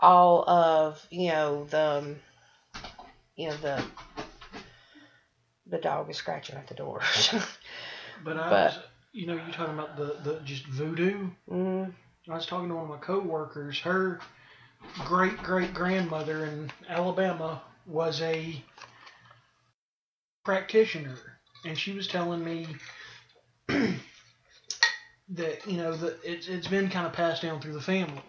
[0.00, 2.16] all of you know the
[3.36, 3.84] you know the
[5.66, 7.00] the dog is scratching at the door.
[8.24, 8.78] But I But- was,
[9.18, 11.26] you know, you're talking about the, the just voodoo.
[11.48, 11.84] hmm
[12.30, 13.80] I was talking to one of my coworkers.
[13.80, 14.20] Her
[15.04, 18.62] great great grandmother in Alabama was a
[20.44, 21.16] practitioner,
[21.64, 22.68] and she was telling me
[23.68, 23.98] that
[25.66, 28.22] you know that it's it's been kind of passed down through the family.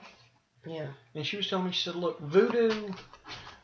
[0.66, 0.88] Yeah.
[1.14, 2.92] And she was telling me, she said, look, voodoo,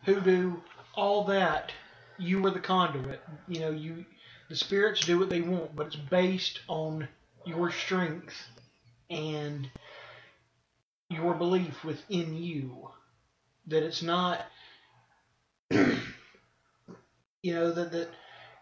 [0.04, 0.58] hoodoo,
[0.94, 1.72] all that,
[2.20, 3.22] you were the conduit.
[3.48, 4.06] You know, you
[4.50, 7.08] the spirits do what they want, but it's based on
[7.46, 8.36] your strength
[9.10, 9.70] and
[11.10, 12.90] your belief within you.
[13.68, 14.46] That it's not
[15.72, 18.10] you know, that that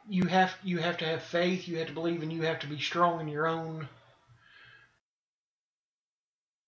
[0.08, 2.68] you have you have to have faith, you have to believe and you have to
[2.68, 3.88] be strong in your own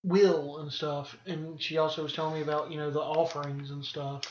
[0.03, 1.17] will and stuff.
[1.25, 4.23] And she also was telling me about, you know, the offerings and stuff.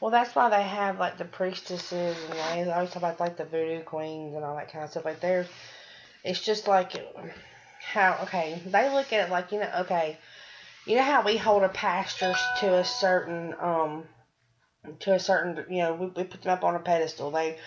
[0.00, 3.36] Well, that's why they have like the priestesses and they they always talk about like
[3.36, 5.04] the voodoo queens and all that kind of stuff.
[5.04, 5.46] Like they're,
[6.26, 6.92] it's just like
[7.80, 10.18] how okay they look at it like you know okay,
[10.84, 14.04] you know how we hold a pastor to a certain um
[15.00, 17.30] to a certain you know we, we put them up on a pedestal.
[17.30, 17.58] They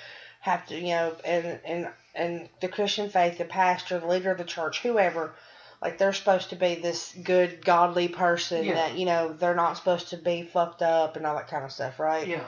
[0.42, 4.38] have to you know and and and the Christian faith, the pastor, the leader of
[4.38, 5.34] the church, whoever
[5.82, 8.74] like they're supposed to be this good godly person Yeah.
[8.76, 11.72] that you know they're not supposed to be fucked up and all that kind of
[11.72, 12.28] stuff, right?
[12.28, 12.44] Yeah.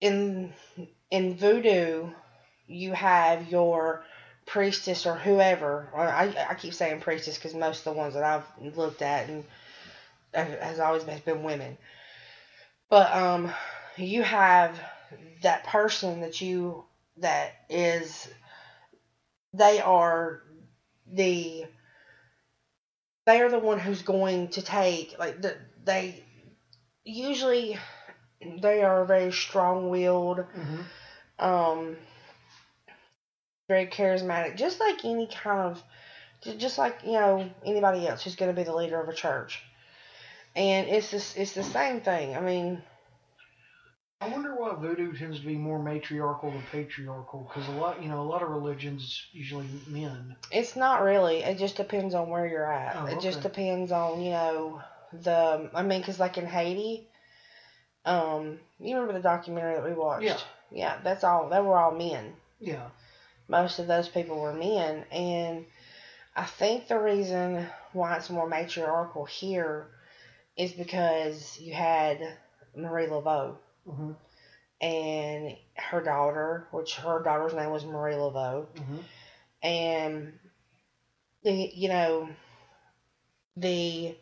[0.00, 0.52] in
[1.10, 2.10] in voodoo
[2.66, 4.04] you have your
[4.46, 8.24] priestess or whoever or I, I keep saying priestess because most of the ones that
[8.24, 9.44] I've looked at and
[10.34, 11.78] has always been, been women.
[12.88, 13.52] But um
[13.96, 14.78] you have
[15.42, 16.84] that person that you
[17.18, 18.28] that is
[19.54, 20.42] they are
[21.12, 21.64] the
[23.26, 26.22] they are the one who's going to take like the, they
[27.04, 27.78] usually
[28.60, 30.40] they are very strong-willed.
[30.40, 30.80] Hmm
[31.38, 31.96] um
[33.72, 35.82] very charismatic just like any kind of
[36.58, 39.62] just like you know anybody else who's going to be the leader of a church
[40.54, 42.82] and it's this it's the same thing i mean
[44.20, 47.40] I wonder why voodoo tends to be more matriarchal than patriarchal.
[47.48, 50.36] Because a lot, you know, a lot of religions usually men.
[50.52, 54.20] it's not really it just depends on where you're at Oh, it just depends on
[54.20, 54.80] you know
[55.12, 57.04] the i mean because like in haiti
[58.04, 60.38] um you remember the documentary that we watched Yeah.
[60.70, 62.86] yeah that's all they were all men Yeah.
[63.52, 65.04] Most of those people were men.
[65.12, 65.66] And
[66.34, 69.88] i think the reason why it's more matriarchal here
[70.56, 72.18] is because you had
[72.74, 73.56] marie laveau.
[73.88, 74.12] Hmm
[74.80, 78.66] and her daughter which her daughter's name was marie laveau.
[78.78, 78.98] Hmm
[79.62, 80.32] and
[81.44, 82.28] the you know
[83.56, 84.16] the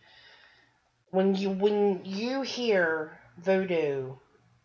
[1.10, 4.14] when you when you hear voodoo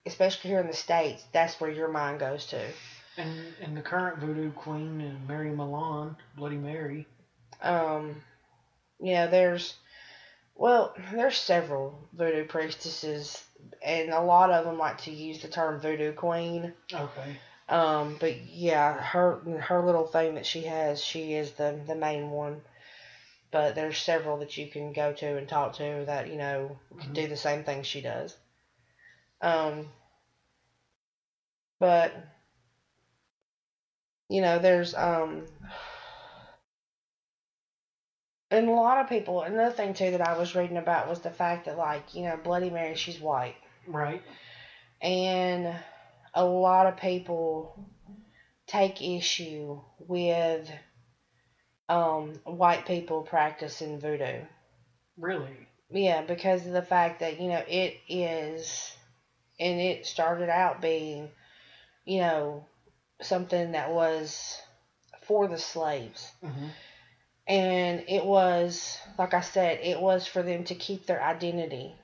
[0.06, 2.60] especially here in the states that's where your mind goes to
[3.18, 7.08] And and the current voodoo queen and Mary Milan, Bloody Mary.
[7.62, 8.22] um
[9.00, 9.76] know there's
[10.56, 13.44] well there's several voodoo priestesses
[13.84, 17.38] and a lot of them like to use the term voodoo queen Okay.
[17.70, 22.30] um but yeah her her little thing that she has she is the the main
[22.32, 22.62] one
[23.52, 27.14] but there's several that you can go to and talk to that you know can
[27.14, 28.36] do the same thing she does
[29.42, 29.88] um
[31.80, 32.14] but
[34.30, 35.48] you know there's um
[38.52, 41.32] and a lot of people another thing too that i was reading about was the
[41.32, 43.56] fact that like you know bloody mary she's white
[43.88, 44.22] Right.
[45.02, 45.76] and
[46.34, 47.72] a lot of people
[48.68, 50.70] take issue with
[51.90, 54.42] um, white people practicing voodoo.
[55.18, 55.68] Really.
[55.90, 58.94] Yeah, because of the fact that you know it is,
[59.60, 61.30] and it started out being,
[62.06, 62.66] you know,
[63.22, 64.62] something that was
[65.22, 66.70] for the slaves, hmm
[67.48, 71.96] and it was like I said, it was for them to keep their identity.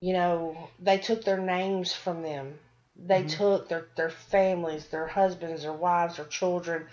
[0.00, 2.60] You know, they took their names from them.
[2.96, 3.28] They Mhm.
[3.28, 6.86] took their their families, their husbands, their wives, their children.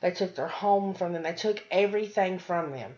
[0.00, 1.22] They took their home from them.
[1.22, 2.96] They took everything from them.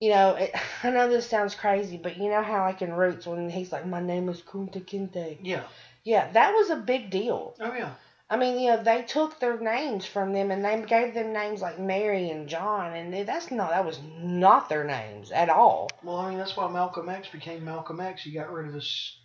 [0.00, 0.50] You know, it,
[0.82, 3.84] I know this sounds crazy, but you know how like in Roots when he's like,
[3.84, 5.66] "My name is Kunta Kinte." Yeah.
[6.04, 7.54] Yeah, that was a big deal.
[7.60, 7.92] Oh yeah.
[8.32, 11.60] I mean, you know, they took their names from them and they gave them names
[11.60, 15.90] like Mary and John, and that's not that was not their names at all.
[16.04, 18.22] Well, I mean that's why Malcolm X became Malcolm X.
[18.22, 19.16] He got rid of his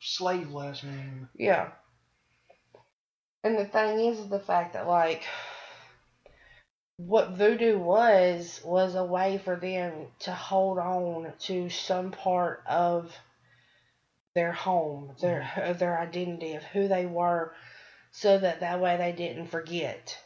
[0.00, 1.28] slave last name.
[1.36, 1.68] Yeah.
[3.44, 5.22] And the thing is, is the fact that like
[6.96, 13.12] what voodoo was was a way for them to hold on to some part of
[14.34, 15.70] their home, their mm-hmm.
[15.70, 17.54] of their identity of who they were,
[18.14, 20.16] so that that way they didn't forget.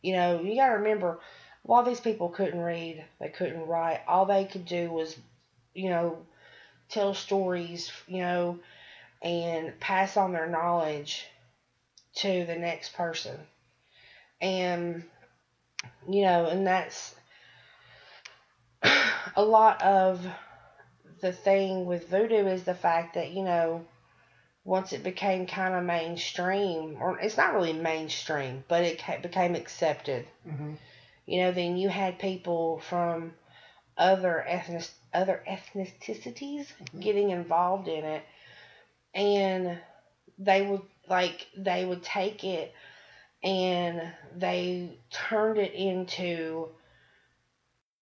[0.00, 1.20] You know, you gotta remember,
[1.62, 4.00] a lot of these people couldn't read, they couldn't write.
[4.08, 5.14] All they could do was,
[5.74, 6.18] you know,
[6.88, 8.58] tell stories, you know,
[9.20, 11.26] and pass on their knowledge
[12.14, 13.36] to the next person.
[14.40, 15.04] And,
[16.08, 17.14] you know, and that's
[19.36, 20.26] a lot of
[21.20, 23.84] the thing with voodoo is the fact that, you know,
[24.68, 29.54] once it became kind of mainstream, or it's not really mainstream, but it ca- became
[29.54, 30.74] accepted hmm
[31.26, 33.34] you know, then you had people from
[33.98, 37.00] other ethnic other ethnicities Mhm.
[37.02, 38.22] getting involved in it,
[39.14, 39.78] and
[40.38, 42.72] they would like they would take it
[43.42, 44.00] and
[44.34, 46.70] they turned it into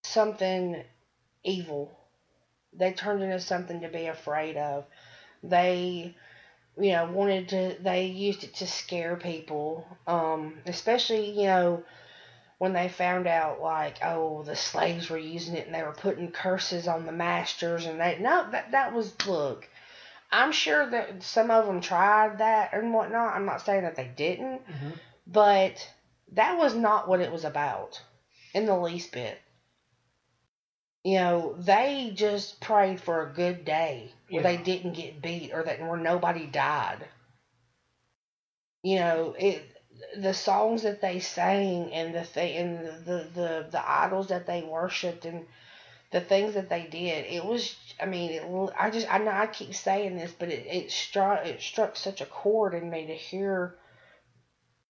[0.03, 0.83] something
[1.43, 1.91] evil.
[2.73, 4.85] They turned it into something to be afraid of.
[5.43, 6.15] They
[6.79, 11.83] you know wanted to they used it to scare people um especially you know
[12.59, 16.31] when they found out like oh the slaves were using it and they were putting
[16.31, 19.67] curses on the masters and they no that that was look
[20.31, 24.09] i'm sure that some of them tried that and whatnot i'm not saying that they
[24.15, 24.91] didn't hmm
[25.29, 25.91] but
[26.31, 28.01] that was not what it was about
[28.53, 29.37] in the least bit.
[31.07, 34.49] You know, they just prayed for a good day where Yeah.
[34.57, 37.07] they didn't get beat or that where nobody died.
[38.83, 39.63] You know, it
[40.17, 44.63] the songs that they sang and the thing and the, the the idols that they
[44.63, 45.45] worshipped and
[46.11, 47.25] the things that they did.
[47.25, 50.65] It was, I mean, it, I just, I know I keep saying this, but it,
[50.67, 53.75] it struck, it struck such a chord in me to hear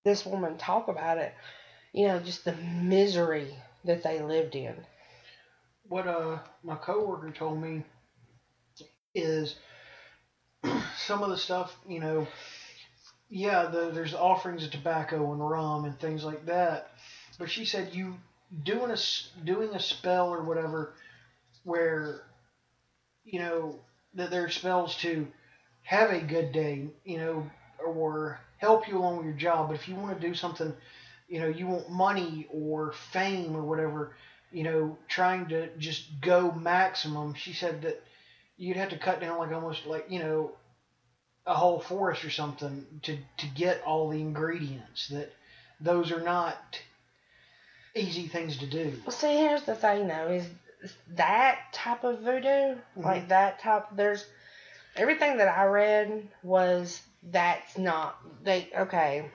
[0.04, 1.34] this woman talk about it.
[1.94, 3.56] You know, just the misery
[3.86, 4.86] that they lived in.
[5.90, 7.84] What uh my coworker told me
[9.16, 9.56] is
[10.98, 12.28] some of the stuff you know
[13.30, 16.92] yeah the, there's offerings of tobacco and rum and things like that
[17.40, 18.16] but she said you
[18.64, 18.98] doing a
[19.46, 20.94] doing a spell or whatever
[21.64, 22.22] where
[23.24, 23.80] you know
[24.14, 25.28] that there are spells to
[25.84, 27.50] have a good day you know
[27.86, 30.74] or help you along with your job but if you want to do something
[31.28, 34.16] you know you want money or fame or whatever
[34.52, 38.04] you know, trying to just go maximum, she said that
[38.58, 40.52] you'd have to cut down like almost like, you know,
[41.46, 45.08] a whole forest or something to, to get all the ingredients.
[45.10, 45.34] That
[45.80, 46.80] those are not
[47.96, 48.94] easy things to do.
[49.06, 50.48] Well, see, here's the thing though, is
[51.16, 54.26] that type of voodoo, like that type, there's
[54.96, 59.30] everything that I read was that's not they okay.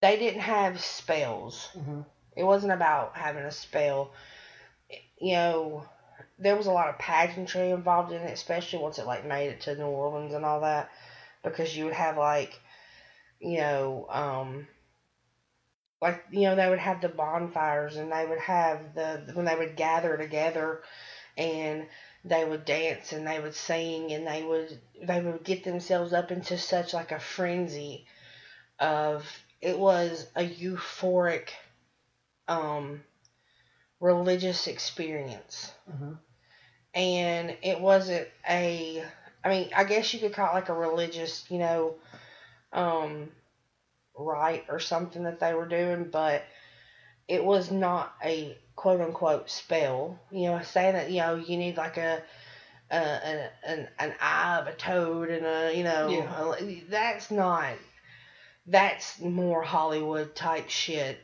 [0.00, 1.68] They didn't have spells.
[1.76, 2.00] Mm-hmm.
[2.36, 4.12] It wasn't about having a spell.
[5.18, 5.86] You know,
[6.38, 9.60] there was a lot of pageantry involved in it, especially once it like made it
[9.62, 10.90] to New Orleans and all that,
[11.42, 12.60] because you would have like,
[13.40, 14.66] you know, um,
[16.00, 19.54] like you know they would have the bonfires and they would have the when they
[19.54, 20.80] would gather together,
[21.36, 21.86] and
[22.24, 26.30] they would dance and they would sing and they would they would get themselves up
[26.30, 28.04] into such like a frenzy
[28.78, 29.26] of
[29.60, 31.50] it was a euphoric
[32.52, 33.00] um
[34.00, 36.12] religious experience Mm-hmm.
[36.94, 39.02] and it wasn't a
[39.44, 41.94] i mean i guess you could call it like a religious you know
[42.72, 43.30] um
[44.16, 46.42] rite or something that they were doing but
[47.28, 51.76] it was not a quote unquote spell you know saying that you know you need
[51.76, 52.22] like a
[52.90, 56.54] a, a an, an eye of a toad and a you know Yeah.
[56.58, 57.74] a- that's not
[58.66, 61.18] that's more hollywood type shit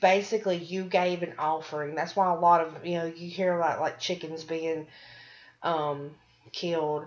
[0.00, 1.94] basically you gave an offering.
[1.94, 4.86] That's why a lot of you know you hear about like chickens being
[5.62, 6.16] um
[6.52, 7.06] killed.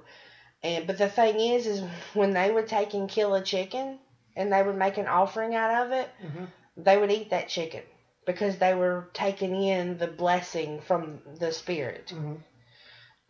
[0.64, 4.00] And but the thing is is when they would take and kill a chicken
[4.36, 6.46] and they would make an offering out of it, Mm-hmm.
[6.78, 7.84] they would eat that chicken
[8.26, 12.12] because they were taking in the blessing from the spirit.
[12.14, 12.36] Mm-hmm.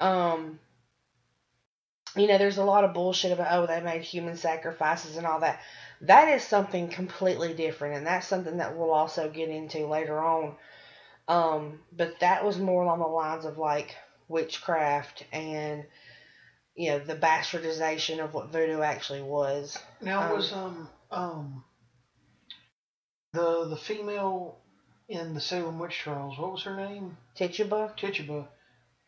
[0.05, 0.59] Um
[2.16, 5.41] you know, there's a lot of bullshit about oh they made human sacrifices and all
[5.41, 5.59] that.
[6.01, 10.55] That is something completely different, and that's something that we'll also get into later on.
[11.28, 13.95] Um, but that was more along the lines of like
[14.28, 15.84] witchcraft and
[16.76, 19.78] you know the bastardization of what voodoo actually was.
[20.01, 21.63] Now Um, was um um
[23.34, 24.57] the the female
[25.07, 26.38] in the Salem witch trials.
[26.38, 27.18] What was her name?
[27.36, 27.93] Tituba.
[27.97, 28.47] Tituba.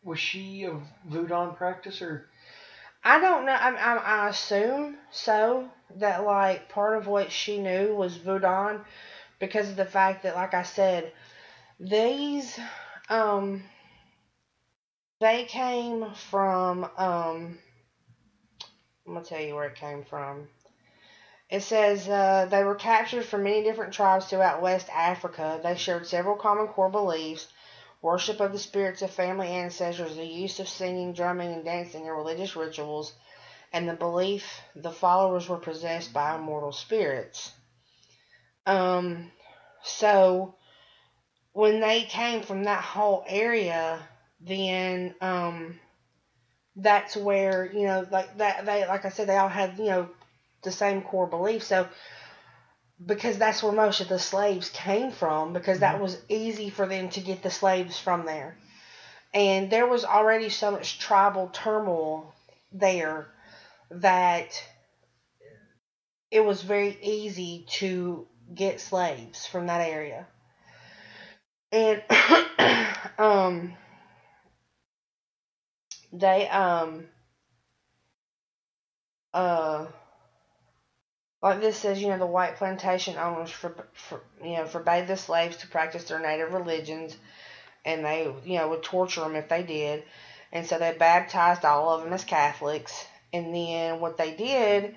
[0.02, 2.28] Was she of voodoo practice or?
[3.08, 3.52] I don't know.
[3.54, 5.68] I, I, I assume so.
[5.96, 8.80] That like part of what she knew was voodoo,
[9.40, 11.12] because of the fact that, like I said,
[11.80, 12.58] these
[13.10, 13.64] um
[15.20, 17.58] they came from um
[19.06, 20.48] I'm gonna tell you where it came from.
[21.50, 25.60] It says uh, they were captured from many different tribes throughout West Africa.
[25.62, 27.48] They shared several common core beliefs
[28.00, 32.12] worship of the spirits of family ancestors, the use of singing, drumming, and dancing in
[32.12, 33.12] religious rituals,
[33.72, 37.52] and the belief the followers were possessed by immortal spirits.
[38.66, 39.30] Um,
[39.82, 40.54] so
[41.52, 44.00] when they came from that whole area,
[44.40, 45.78] then um,
[46.76, 50.08] that's where you know, like that they, like I said, they all had you know
[50.62, 51.64] the same core belief.
[51.64, 51.88] So
[53.04, 57.08] because that's where most of the slaves came from because that was easy for them
[57.10, 58.56] to get the slaves from there.
[59.32, 62.34] And there was already so much tribal turmoil
[62.72, 63.28] there
[63.90, 64.62] that
[66.30, 70.26] it was very easy to get slaves from that area.
[71.70, 72.02] And
[73.18, 73.74] um
[76.12, 77.06] they um
[79.34, 79.86] uh
[81.42, 85.16] like this says, you know, the white plantation owners for, for you know forbade the
[85.16, 87.16] slaves to practice their native religions,
[87.84, 90.04] and they you know would torture them if they did,
[90.52, 93.06] and so they baptized all of them as Catholics.
[93.32, 94.96] And then what they did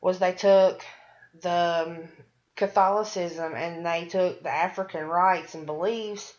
[0.00, 0.84] was they took
[1.40, 2.08] the um,
[2.56, 6.34] Catholicism and they took the African rites and beliefs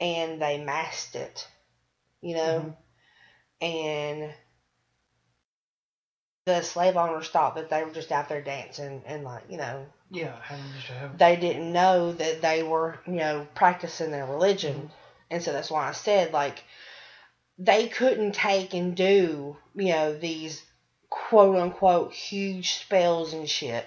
[0.00, 1.48] and they masked it,
[2.22, 2.76] you know, Mhm.
[3.60, 4.34] and
[6.46, 9.84] the slave owners thought that they were just out there dancing and like you know
[10.10, 11.18] Yeah, having just to have.
[11.18, 14.86] they didn't know that they were you know practicing their religion mm-hmm.
[15.30, 16.62] and so that's why i said like
[17.58, 20.62] they couldn't take and do you know these
[21.10, 23.84] quote unquote huge spells and shit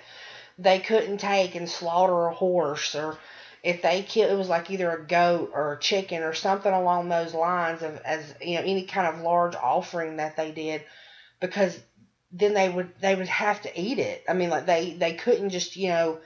[0.58, 3.18] they couldn't take and slaughter a horse or
[3.64, 7.08] if they killed it was like either a goat or a chicken or something along
[7.08, 10.84] those lines of as you know any kind of large offering that they did
[11.40, 11.80] because
[12.32, 14.24] then they would they would have to eat it.
[14.28, 16.20] I mean like they they couldn't just you know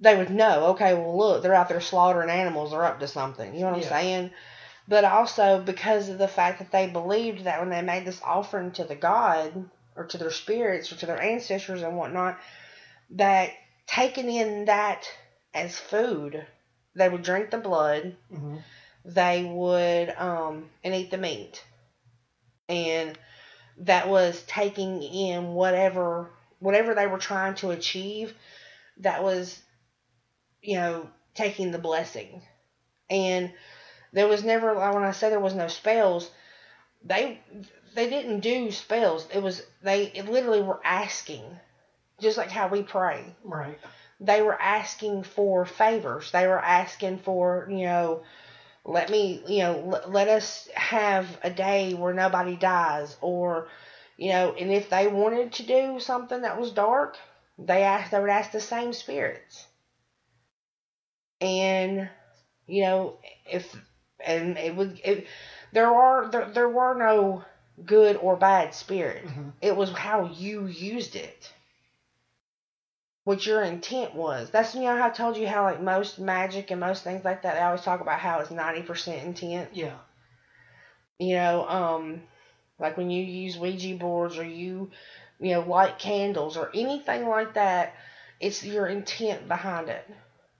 [0.00, 3.54] they would know okay well look they're out there slaughtering animals they're up to something.
[3.54, 4.30] You know what i'm saying?
[4.88, 8.72] But also because of the fact that they believed that when they made this offering
[8.72, 12.38] to the god or to their spirits or to their ancestors and whatnot
[13.10, 13.50] that
[13.86, 15.08] taking in that
[15.52, 16.46] as food
[16.94, 18.16] they would drink the blood.
[18.34, 18.56] Hmm
[19.04, 21.64] they would um and eat the meat.
[22.68, 23.18] And
[23.80, 28.34] that was taking in whatever whatever they were trying to achieve
[28.98, 29.60] that was
[30.62, 32.42] you know taking the blessing
[33.08, 33.52] and
[34.12, 36.30] there was never when i say there was no spells
[37.02, 37.40] they
[37.94, 41.42] they didn't do spells it was they it literally were asking
[42.20, 43.78] just like how we pray Right.
[44.20, 46.30] they were asking for favors.
[46.30, 48.22] They were asking for, you know,
[48.84, 53.64] let me, you know, l- let us have a day where nobody dies, or,
[54.16, 57.18] you know, and if they wanted to do something that was dark,
[57.58, 59.66] they asked, they would ask the same spirits.
[61.40, 62.08] And,
[62.66, 63.14] you know,
[63.46, 63.74] if,
[64.20, 65.24] and it would, it,
[65.72, 67.42] there are, there, there were no
[67.84, 69.24] good or bad spirit.
[69.24, 71.52] hmm It was how you used it.
[73.24, 74.50] What your intent was.
[74.50, 77.40] That's you know how I told you how like most magic and most things like
[77.42, 79.70] that, they always talk about how it's ninety percent intent.
[79.72, 79.96] Yeah.
[81.18, 82.22] You know, um
[82.78, 84.88] like when you use Ouija boards or you
[85.38, 87.90] you know, light candles or anything like that,
[88.40, 90.04] it's your intent behind it.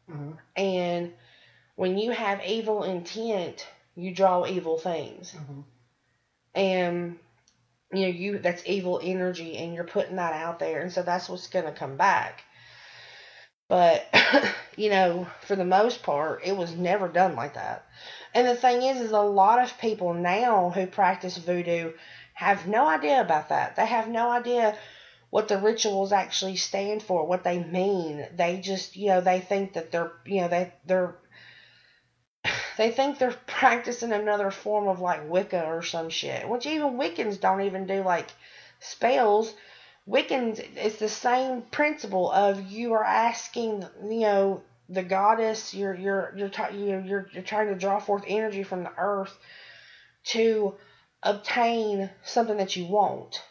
[0.06, 1.11] hmm And
[1.76, 5.32] when you have evil intent, you draw evil things.
[5.32, 5.61] hmm
[6.54, 7.16] and
[7.92, 11.28] you know you that's evil energy and you're putting that out there and so that's
[11.28, 12.44] what's going to come back
[13.70, 14.06] but
[14.76, 17.86] you know for the most part it was never done like that
[18.34, 21.92] and the thing is is a lot of people now who practice voodoo
[22.34, 24.76] have no idea about that they have no idea
[25.30, 29.72] what the rituals actually stand for what they mean they just you know they think
[29.72, 31.16] that they're you know they they're
[32.76, 36.48] they think they're practicing another form of like Wicca or some shit.
[36.48, 38.30] Which even Wiccans don't even do like
[38.80, 39.54] spells.
[40.11, 45.72] Wiccans, it's the same principle of you are asking, you know, the goddess.
[45.72, 49.36] You're you're you're t- you're, you're you're trying to draw forth energy from the earth
[50.24, 50.74] to
[51.22, 53.42] obtain something that you want.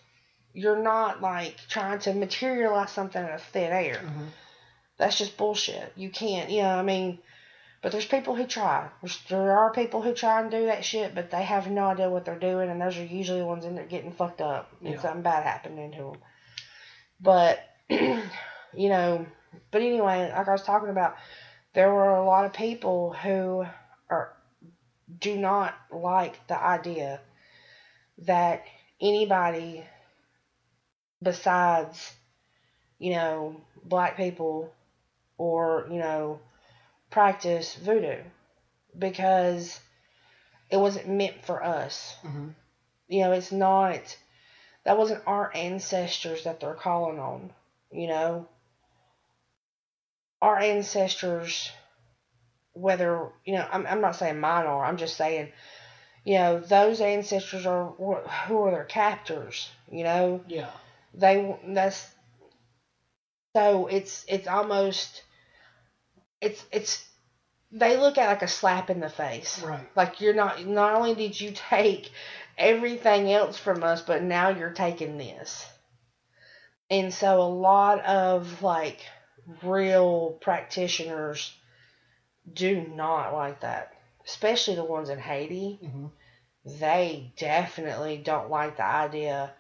[0.54, 4.28] You're not like trying to materialize something out of thin air hmm
[4.98, 5.94] that's just bullshit.
[5.96, 7.20] You can't, you know, I mean,
[7.82, 8.90] but there's people who try.
[9.02, 12.10] There's, there are people who try and do that shit, but they have no idea
[12.10, 14.70] what they're doing, and those are usually the ones that end up getting fucked up
[14.84, 15.00] and Yeah.
[15.02, 16.18] something bad happening to them.
[17.20, 17.60] But,
[17.90, 18.30] you
[18.74, 19.26] know,
[19.72, 21.14] but anyway, like I was talking about,
[21.74, 23.66] there were a lot of people who
[24.10, 24.30] are
[25.20, 27.22] do not like the idea
[28.20, 28.62] that
[29.02, 29.84] anybody
[31.22, 32.14] besides,
[33.00, 34.70] you know, black people
[35.38, 36.40] or, you know,
[37.12, 38.24] practice voodoo
[38.98, 39.80] because
[40.72, 42.16] it wasn't meant for us.
[42.22, 42.50] hmm
[43.08, 44.18] You know, it's not,
[44.90, 47.52] that wasn't our ancestors that they're calling on,
[47.92, 48.48] you know.
[50.42, 51.70] Our ancestors,
[52.74, 55.52] whether, you know, I'm, I'm not saying mine are, I'm just saying,
[56.26, 57.90] you know, those ancestors are
[58.48, 60.72] who are their captors, you know Yeah.
[61.14, 62.10] they that's
[63.56, 65.22] so it's it's almost
[66.42, 67.08] it's it's
[67.72, 69.88] they look at like a slap in the face Right.
[69.96, 72.12] like you're not not only did you take
[72.60, 75.66] everything else from us but now you're taking this.
[76.92, 79.00] And so a lot of like
[79.64, 81.54] real practitioners
[82.52, 83.94] do not like that
[84.26, 85.80] especially the ones in haiti.
[85.82, 86.08] Hmm
[86.66, 89.52] they definitely don't like the idea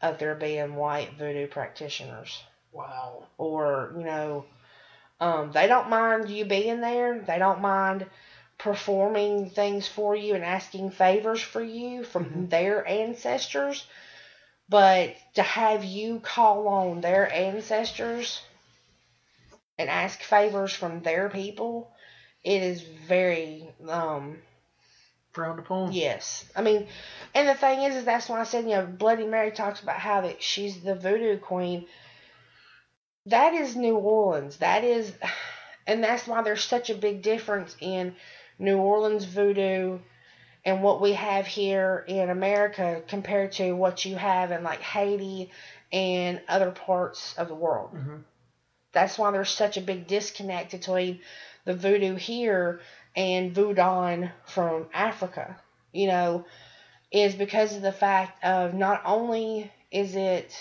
[0.00, 2.42] of there being white voodoo practitioners.
[2.72, 3.26] Wow.
[3.38, 4.44] or you know
[5.20, 7.18] um, they don't mind you being there.
[7.20, 8.06] They don't mind
[8.58, 12.50] performing things for you and asking favors for you from Mhm.
[12.50, 13.86] their ancestors
[14.68, 18.42] but to have you call on their ancestors
[19.78, 21.90] and ask favors from their people,
[22.44, 24.42] it is very um
[25.32, 25.92] Frowned upon.
[25.92, 26.44] yes.
[26.56, 26.86] I mean,
[27.34, 29.96] and the thing is, is that's why I said you know Bloody Mary talks about
[29.96, 31.86] how that she's the voodoo queen.
[33.26, 34.56] That is New Orleans.
[34.58, 35.12] That is,
[35.86, 38.14] and that's why there's such a big difference in
[38.58, 39.98] New Orleans voodoo
[40.64, 45.50] and what we have here in America compared to what you have in like Haiti
[45.92, 47.90] and other parts of the world.
[47.90, 48.18] hmm
[48.92, 51.20] That's why there's such a big disconnect between
[51.64, 52.80] the voodoo here
[53.16, 55.58] and voodoo from Africa.
[55.92, 56.44] You know,
[57.10, 60.54] is because of the fact of not only is it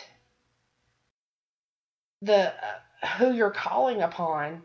[2.22, 4.64] the uh, who you're calling upon,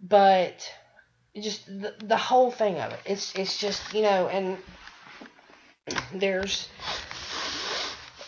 [0.00, 0.72] but
[1.40, 3.00] just the, the whole thing of it.
[3.04, 4.58] It's it's just you know, and
[6.12, 6.68] there's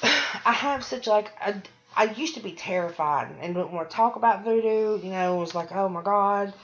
[0.03, 1.55] I have such like a
[1.97, 5.01] I used to be terrified and didn't want to talk about voodoo.
[5.03, 6.55] You know, it was like, oh my god.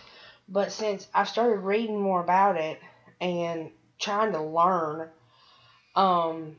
[0.48, 2.78] But since I started reading more about it
[3.20, 5.08] and trying to learn,
[5.96, 6.56] um,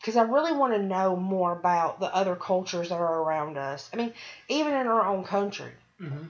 [0.00, 3.90] because I really want to know more about the other cultures that are around us.
[3.92, 4.12] I mean,
[4.48, 6.26] even in our own country, hmm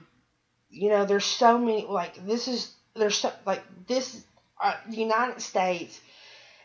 [0.71, 1.85] you know, there's so many.
[1.87, 4.23] Like this is there's so like this.
[4.61, 5.99] Uh, the United States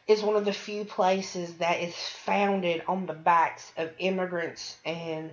[0.06, 5.30] is one of the few places that is founded on the backs of immigrants, and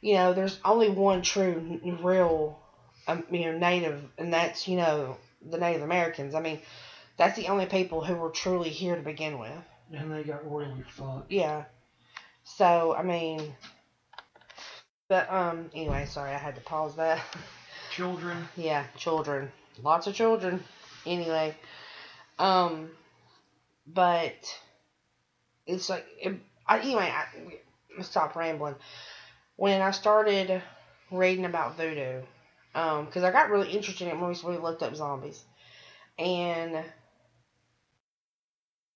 [0.00, 2.58] you know, there's only one true n- real,
[3.06, 6.34] um, you know, native, and that's you know the Native Americans.
[6.34, 6.60] I mean,
[7.16, 9.50] that's the only people who were truly here to begin with.
[9.92, 11.30] And they got royally fucked.
[11.30, 11.64] Yeah.
[12.44, 13.54] So I mean,
[15.08, 15.70] but um.
[15.74, 17.20] Anyway, sorry, I had to pause that.
[17.90, 18.48] Children.
[18.56, 19.50] yeah, children,
[19.82, 20.62] lots of children.
[21.06, 21.54] Anyway,
[22.38, 22.90] um,
[23.86, 24.34] but
[25.66, 26.34] it's like it,
[26.66, 27.12] I anyway.
[27.12, 27.26] I,
[27.96, 28.74] I'm stop rambling.
[29.56, 30.62] When I started
[31.10, 32.22] reading about voodoo,
[32.74, 35.42] um, because I got really interested in it when we looked up zombies,
[36.18, 36.84] and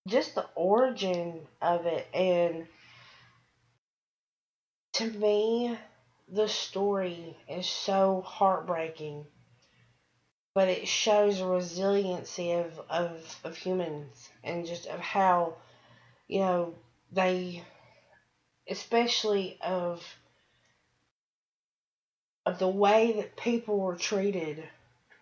[0.07, 2.67] just the origin of it, and
[4.95, 5.77] to me,
[6.31, 9.25] the story is so heartbreaking,
[10.55, 15.55] but it shows the resiliency of, of, of humans and just of how,
[16.29, 16.75] you know,
[17.13, 17.63] they,
[18.69, 20.05] especially of
[22.45, 24.63] of the way that people were treated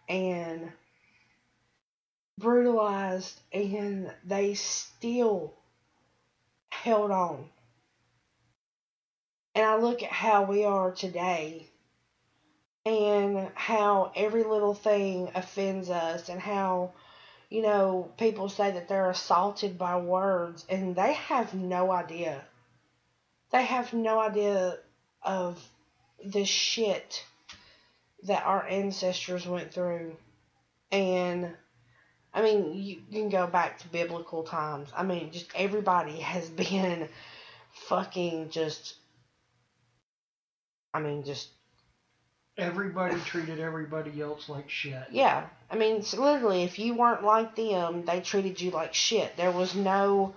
[0.09, 0.73] and
[2.39, 5.53] brutalized and they still
[6.71, 7.51] held on.
[9.55, 11.70] And I look at how we are today
[12.87, 16.93] and how every little thing offends us and how,
[17.49, 22.43] you know, people say that they're assaulted by words and they have no idea.
[23.53, 24.79] They have no idea
[25.23, 25.63] of
[26.25, 27.25] the shit
[28.25, 30.17] that our ancestors went through.
[30.91, 31.55] And
[32.33, 34.91] I mean, you can go back to biblical times.
[34.97, 37.09] I mean, just everybody has been
[37.73, 38.95] fucking just
[40.93, 41.49] I mean, just
[42.61, 45.05] Everybody treated everybody else like shit.
[45.11, 45.47] yeah.
[45.71, 49.37] I mean, literally, if you weren't like them, they treated you like shit.
[49.37, 50.35] There was no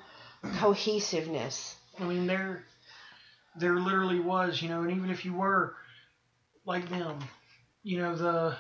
[0.58, 1.76] cohesiveness.
[2.00, 2.64] I mean, there,
[3.56, 5.76] there literally was, you know, and even if you were
[6.66, 7.20] like them,
[7.84, 8.56] you know, the,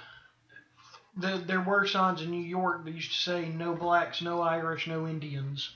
[1.17, 4.87] the there were signs in New York that used to say no blacks, no Irish,
[4.87, 5.69] no Indians,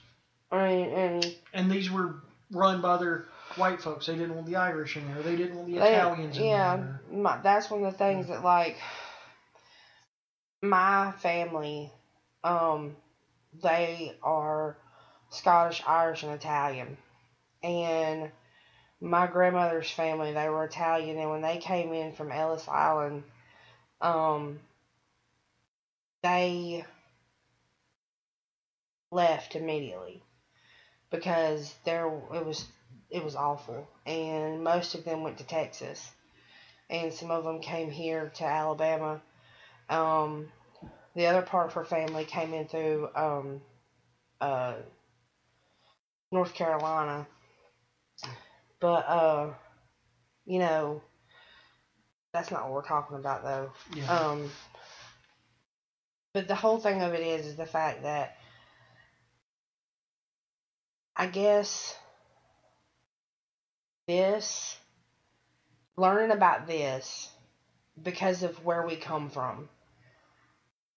[0.51, 2.15] mean, and and these were
[2.51, 3.25] run by their
[3.57, 4.05] white folks.
[4.05, 5.23] They didn't want the Irish in there.
[5.23, 7.01] They didn't want the they, Italians in yeah, there.
[7.11, 8.77] my, that's one of the things that like
[10.61, 11.91] my family,
[12.43, 12.95] um,
[13.61, 14.77] they are
[15.29, 16.97] Scottish, Irish, and Italian,
[17.63, 18.31] and
[18.99, 23.23] my grandmother's family they were Italian, and when they came in from Ellis Island,
[24.01, 24.59] um,
[26.23, 26.85] they
[29.11, 30.21] left immediately
[31.09, 32.65] because there it was
[33.09, 36.11] it was awful, and most of them went to Texas,
[36.89, 39.21] and some of them came here to Alabama.
[39.89, 40.51] Um,
[41.15, 43.61] the other part of her family came in through um,
[44.41, 44.75] uh,
[46.31, 47.25] North Carolina,
[48.79, 49.53] but uh,
[50.45, 51.01] you know,
[52.33, 53.71] that's not what we're talking about though.
[53.95, 54.11] Yeah.
[54.11, 54.51] Um,
[56.33, 58.35] but the whole thing of it is, is the fact that
[61.15, 61.95] I guess
[64.07, 64.77] this,
[65.97, 67.29] learning about this
[68.01, 69.69] because of where we come from,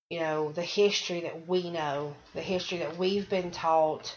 [0.09, 4.17] you know, the history that we know, the history that we've been taught.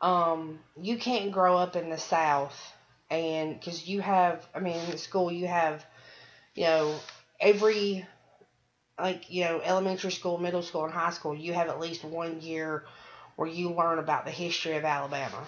[0.00, 2.74] Um, you can't grow up in the South
[3.10, 5.84] and because you have, I mean, in school you have,
[6.54, 6.94] you know,
[7.40, 8.06] every
[8.98, 12.40] like you know elementary school, middle school, and high school, you have at least one
[12.40, 12.84] year
[13.36, 15.44] where you learn about the history of Alabama.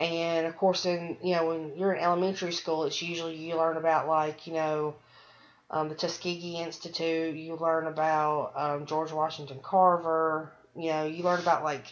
[0.00, 3.76] And of course, in you know when you're in elementary school, it's usually you learn
[3.76, 4.94] about like you know
[5.70, 7.36] um, the Tuskegee Institute.
[7.36, 10.52] You learn about um, George Washington Carver.
[10.76, 11.86] You know, you learn about like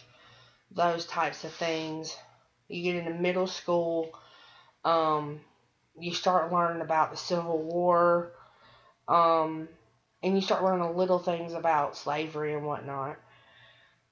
[0.71, 2.15] those types of things.
[2.69, 4.09] You get into middle school,
[4.85, 5.41] um,
[5.99, 8.31] you start learning about the Civil War,
[9.07, 9.69] um,
[10.23, 13.17] and you start learning little things about slavery and whatnot.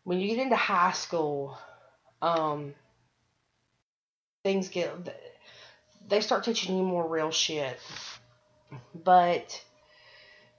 [0.06, 1.58] When you get into high school,
[2.22, 2.76] um,
[4.44, 4.92] things get
[6.08, 7.80] they start teaching you more real shit
[9.04, 9.64] but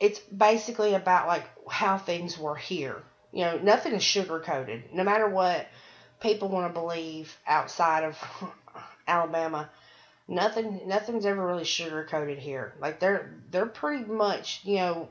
[0.00, 3.02] it's basically about like how things were here.
[3.32, 4.92] You know, nothing is sugar coated.
[4.92, 5.66] No matter what
[6.20, 8.52] people want to believe outside of
[9.08, 9.70] Alabama,
[10.28, 12.74] nothing nothing's ever really sugar coated here.
[12.80, 15.08] Like they're they're pretty much you know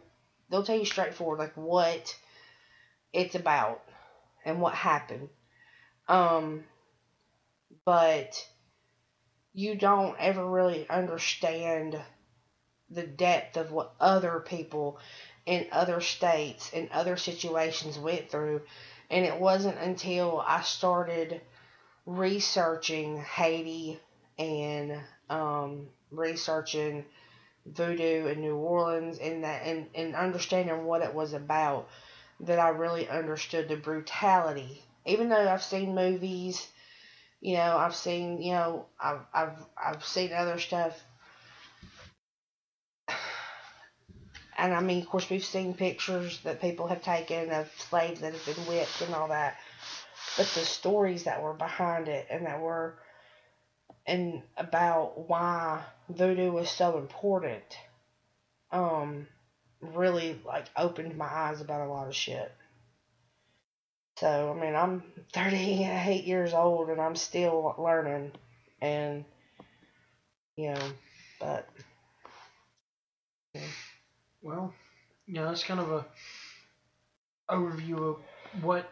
[0.50, 2.16] they'll tell you straightforward like what
[3.12, 3.82] it's about
[4.46, 5.30] and what happened.
[6.08, 6.66] Um,
[7.86, 8.48] but
[9.54, 12.00] you don't ever really understand
[12.90, 14.98] the depth of what other people
[15.46, 18.62] in other states and other situations went through.
[19.10, 21.42] And it wasn't until I started
[22.06, 24.00] researching Haiti
[24.38, 25.00] and
[25.30, 27.06] um, researching
[27.66, 31.88] voodoo in New Orleans and that and, and understanding what it was about
[32.42, 34.84] that I really understood the brutality.
[35.06, 36.68] Even though I've seen movies,
[37.44, 41.00] you know, I've seen, you know, I've I've I've seen other stuff
[44.58, 48.34] and I mean, of course, we've seen pictures that people have taken of slaves that
[48.34, 49.58] have been whipped and all that.
[50.38, 52.96] But the stories that were behind it and that were
[54.06, 57.78] and about why voodoo was so important,
[58.72, 59.28] um,
[59.82, 62.52] really like opened my eyes about a lot of shit.
[64.18, 65.04] So I mean, I'm
[65.34, 68.32] 38 years old and I'm still learning,
[68.82, 69.26] and
[70.56, 70.92] you know,
[71.40, 71.68] but.
[74.42, 74.74] Well,
[75.28, 76.06] yeah, that's kind of a
[77.50, 78.90] overview of what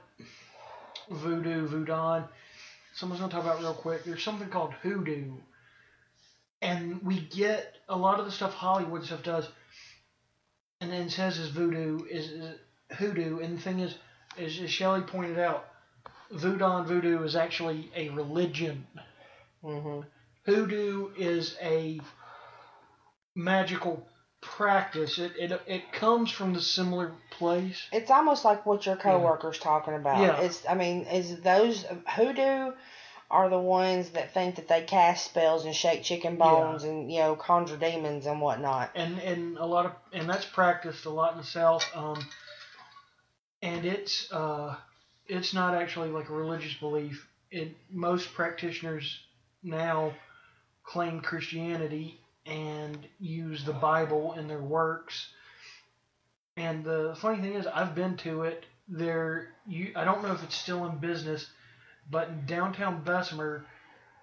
[1.10, 2.24] voodoo, voodoo.
[2.94, 4.04] Someone's gonna talk about real quick.
[4.04, 5.34] There's something called hoodoo,
[6.62, 9.48] and we get a lot of the stuff Hollywood stuff does,
[10.80, 12.60] and then says is voodoo is, is
[12.98, 13.40] hoodoo.
[13.40, 13.96] And the thing is,
[14.38, 15.68] as, as Shelley pointed out,
[16.32, 18.88] voodoo and voodoo is actually a religion.
[19.64, 20.02] Mm-hmm.
[20.46, 22.00] Hoodoo is a
[23.36, 24.08] magical
[24.42, 25.20] practice.
[25.20, 27.88] It, it it comes from the similar place.
[27.92, 29.64] It's almost like what your coworkers yeah.
[29.64, 30.22] talking about.
[30.22, 30.42] Yeah.
[30.42, 32.72] It's I mean, is those hoodoo
[33.30, 36.90] are the ones that think that they cast spells and shake chicken bones yeah.
[36.90, 38.92] and you know conjure demons and whatnot.
[38.96, 41.86] And and a lot of and that's practiced a lot in the South.
[41.96, 42.26] Um,
[43.62, 44.76] and it's uh,
[45.28, 47.28] it's not actually like a religious belief.
[47.52, 49.20] It most practitioners
[49.64, 50.14] now
[50.84, 55.30] claim Christianity and use the Bible in their works.
[56.58, 58.66] And the funny thing is, I've been to it.
[58.88, 61.48] There, you, I don't know if it's still in business,
[62.10, 63.66] but in downtown Bessemer,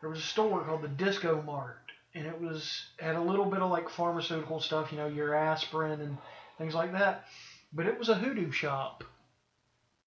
[0.01, 1.79] there was a store called the Disco Mart,
[2.15, 6.01] and it was had a little bit of like pharmaceutical stuff, you know, your aspirin
[6.01, 6.19] and
[6.59, 7.25] things like that.
[7.73, 9.05] But it was a hoodoo shop.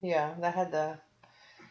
[0.02, 0.98] Yeah, that had the.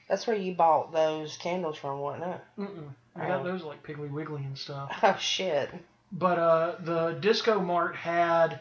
[0.09, 2.41] That's where you bought those candles from, wasn't it?
[2.59, 2.89] Mm-mm.
[3.15, 3.43] I got oh.
[3.43, 4.91] those like Piggly Wiggly and stuff.
[5.03, 5.69] Oh shit.
[6.11, 8.59] But uh, the Disco Mart had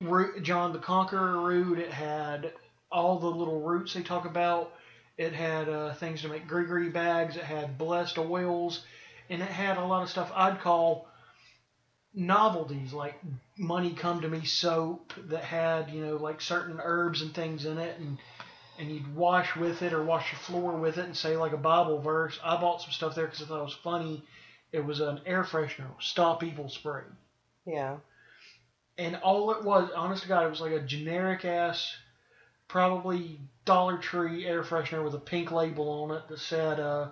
[0.00, 1.78] Root, John the Conqueror root.
[1.78, 2.52] It had
[2.90, 4.72] all the little roots they talk about.
[5.18, 7.36] It had uh, things to make gree bags.
[7.36, 8.84] It had blessed oils,
[9.28, 11.06] and it had a lot of stuff I'd call
[12.14, 13.14] novelties like
[13.56, 17.78] money come to me soap that had you know like certain herbs and things in
[17.78, 18.18] it and
[18.78, 21.56] and you'd wash with it or wash your floor with it and say like a
[21.56, 24.22] bible verse i bought some stuff there because i thought it was funny
[24.72, 27.02] it was an air freshener, Stop Evil spray.
[27.66, 27.98] Yeah.
[28.98, 31.94] And all it was, honest to God, it was like a generic ass,
[32.68, 37.10] probably Dollar Tree air freshener with a pink label on it that said, uh,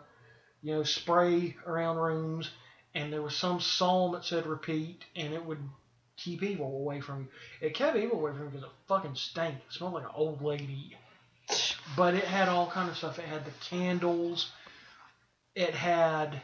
[0.63, 2.51] you know, spray around rooms.
[2.95, 5.63] And there was some psalm that said repeat, and it would
[6.17, 7.29] keep evil away from you.
[7.61, 9.57] It kept evil away from you because it fucking stank.
[9.57, 10.97] It smelled like an old lady.
[11.97, 13.19] But it had all kind of stuff.
[13.19, 14.51] It had the candles.
[15.55, 16.41] It had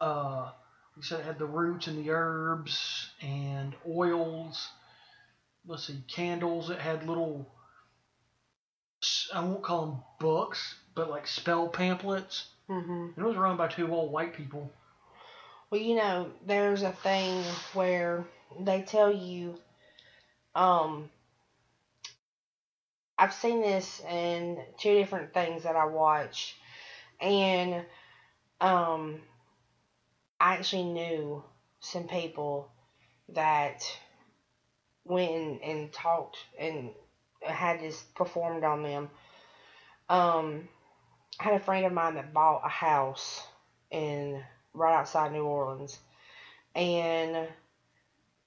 [0.00, 0.50] uh,
[0.96, 4.68] like I said, it had the roots and the herbs and oils.
[5.66, 6.70] Let's see, candles.
[6.70, 7.46] It had little,
[9.34, 12.48] I won't call them books, but like spell pamphlets.
[12.68, 13.20] Mm-hmm.
[13.20, 14.72] it was run by two old white people.
[15.70, 17.44] Well, you know, there's a thing
[17.74, 18.24] where
[18.58, 19.54] they tell you,
[20.56, 21.08] um,
[23.16, 26.56] I've seen this in two different things that I watched,
[27.20, 27.84] and
[28.60, 29.20] um,
[30.40, 31.44] I actually knew
[31.78, 32.68] some people
[33.28, 33.84] that
[35.04, 36.90] went and, and talked and
[37.42, 39.08] had this performed on them.
[40.08, 40.68] Um,
[41.38, 43.46] I had a friend of mine that bought a house
[43.92, 44.42] in
[44.74, 45.98] right outside New Orleans,
[46.74, 47.48] and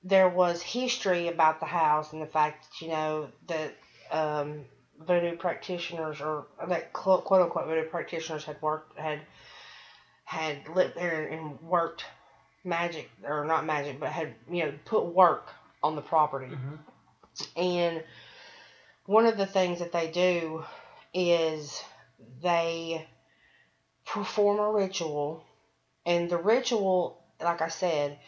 [0.04, 3.74] there was history about the house and the fact that you know that
[4.12, 4.66] um,
[5.00, 9.22] voodoo practitioners or that quote unquote voodoo practitioners had worked had
[10.26, 12.06] had lived there and worked
[12.64, 15.50] magic or not magic but had you know put work
[15.82, 16.76] on the property hmm
[17.56, 18.04] and
[19.06, 20.64] one of the things that they do
[21.14, 21.84] is
[22.42, 23.08] they
[24.06, 25.44] perform a ritual.
[26.06, 28.20] And the ritual, like I said,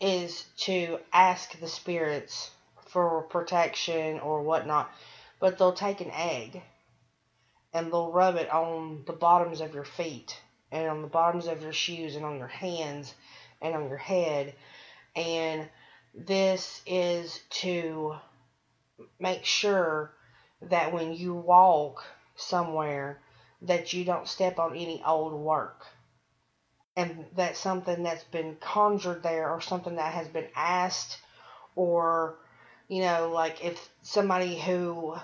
[0.00, 2.50] is to ask the spirits
[2.86, 4.90] for protection or whatnot.
[5.40, 6.62] But they'll take an egg
[7.72, 10.40] and they'll rub it on the bottoms of your feet
[10.72, 13.14] and on the bottoms of your shoes and on your hands
[13.60, 14.54] and on your head.
[15.14, 15.68] And
[16.14, 18.16] this is to
[19.20, 20.12] make sure
[20.62, 22.04] that when you walk
[22.36, 23.20] somewhere
[23.62, 25.86] that you don't step on any old work
[26.98, 31.18] and that's something that's been conjured there or something that has been asked
[31.76, 32.34] or
[32.88, 35.14] you know like if somebody who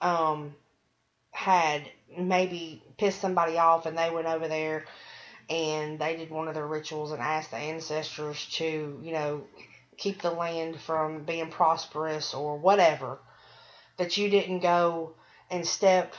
[0.00, 0.52] um
[1.30, 1.82] had
[2.18, 4.84] maybe pissed somebody off and they went over there
[5.48, 9.44] and they did one of their rituals and asked the ancestors to you know
[9.96, 13.20] keep the land from being prosperous or whatever
[13.98, 15.12] that you didn't go
[15.48, 16.14] and step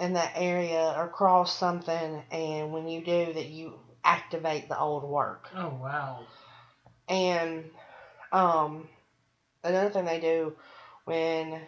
[0.00, 3.74] in that area or cross something and when you do that you
[4.08, 6.26] activate the old work Oh wow.
[7.08, 7.64] and
[8.32, 8.88] um
[9.64, 10.52] another thing they do
[11.04, 11.60] when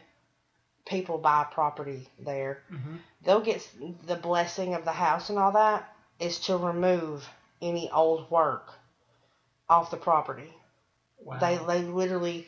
[0.87, 3.61] people buy property there hmm they'll get
[4.07, 5.85] the blessing of the house and all that
[6.21, 7.29] is to remove
[7.63, 8.79] any old work
[9.69, 10.53] off the property
[11.25, 11.39] Wow.
[11.41, 12.45] they they literally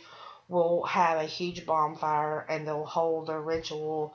[0.49, 4.12] will have a huge bonfire and they'll hold a ritual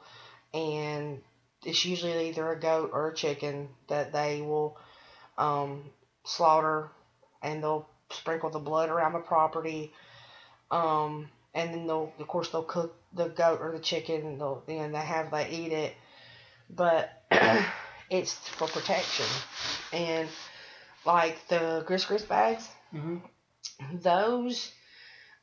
[0.54, 1.22] and
[1.66, 4.74] it's usually either a goat or a chicken that they will
[5.38, 5.84] um,
[6.26, 6.90] slaughter
[7.42, 9.92] and they'll sprinkle the blood around the property.
[10.72, 14.64] Um, and then they'll of course they'll cook the goat or the chicken and they'll
[14.68, 15.96] you know they have they eat it.
[16.70, 17.24] But
[18.10, 19.26] it's for protection.
[19.94, 20.28] And
[21.06, 23.18] like the gris gris bags hmm
[23.94, 24.72] those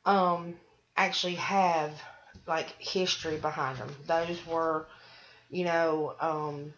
[0.05, 0.55] um
[0.97, 1.91] actually have
[2.47, 3.89] like history behind them.
[4.07, 4.87] Those were,
[5.49, 6.73] you know, um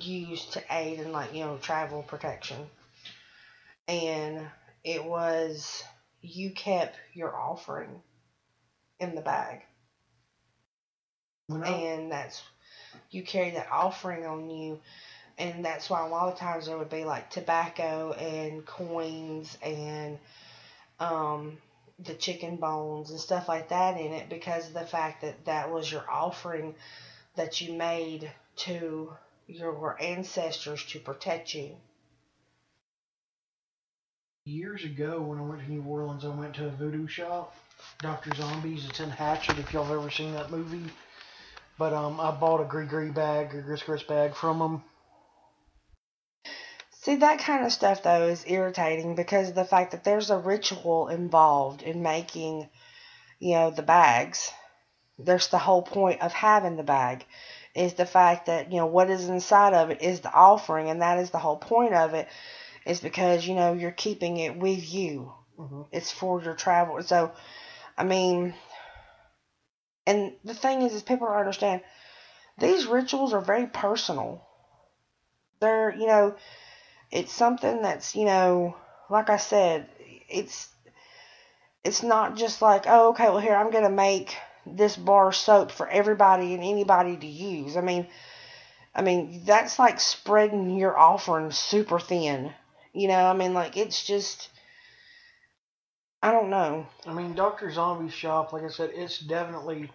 [0.00, 2.58] used to aid in like, you know, travel protection.
[3.88, 4.40] And
[4.84, 5.84] it was
[6.22, 8.00] you kept your offering
[8.98, 9.62] in the bag.
[11.48, 12.42] And that's
[13.10, 14.80] you carry that offering on you
[15.38, 20.18] and that's why a lot of times there would be like tobacco and coins and
[20.98, 21.58] um,
[21.98, 25.70] the chicken bones and stuff like that in it because of the fact that that
[25.70, 26.74] was your offering
[27.36, 29.10] that you made to
[29.46, 31.76] your ancestors to protect you.
[34.46, 37.56] years ago, when I went to New Orleans, I went to a voodoo shop,
[38.00, 38.86] Doctor Zombies.
[38.88, 39.58] It's in Hatchet.
[39.58, 40.88] If y'all have ever seen that movie,
[41.78, 44.84] but um, I bought a Gree Gree bag or Gris Gris bag from them.
[47.00, 50.38] See, that kind of stuff, though, is irritating because of the fact that there's a
[50.38, 52.68] ritual involved in making,
[53.40, 54.52] you know, the bags.
[55.18, 57.24] There's the whole point of having the bag,
[57.76, 61.02] is the fact that, you know, what is inside of it is the offering, and
[61.02, 62.28] that is the whole point of it,
[62.86, 65.32] is because, you know, you're keeping it with you.
[65.58, 65.82] Mm-hmm.
[65.92, 67.02] It's for your travel.
[67.02, 67.32] So,
[67.96, 68.54] I mean,
[70.06, 71.82] and the thing is, is people don't understand
[72.58, 74.42] these rituals are very personal.
[75.60, 76.36] They're, you know,
[77.10, 78.76] it's something that's, you know,
[79.10, 79.88] like I said,
[80.28, 80.68] it's
[81.84, 84.36] it's not just like, oh, okay, well here I'm gonna make
[84.66, 87.76] this bar soap for everybody and anybody to use.
[87.76, 88.06] I mean,
[88.94, 92.52] I mean that's like spreading your offering super thin.
[92.92, 94.48] You know, I mean, like it's just,
[96.22, 96.86] I don't know.
[97.06, 99.90] I mean, Doctor Zombie's shop, like I said, it's definitely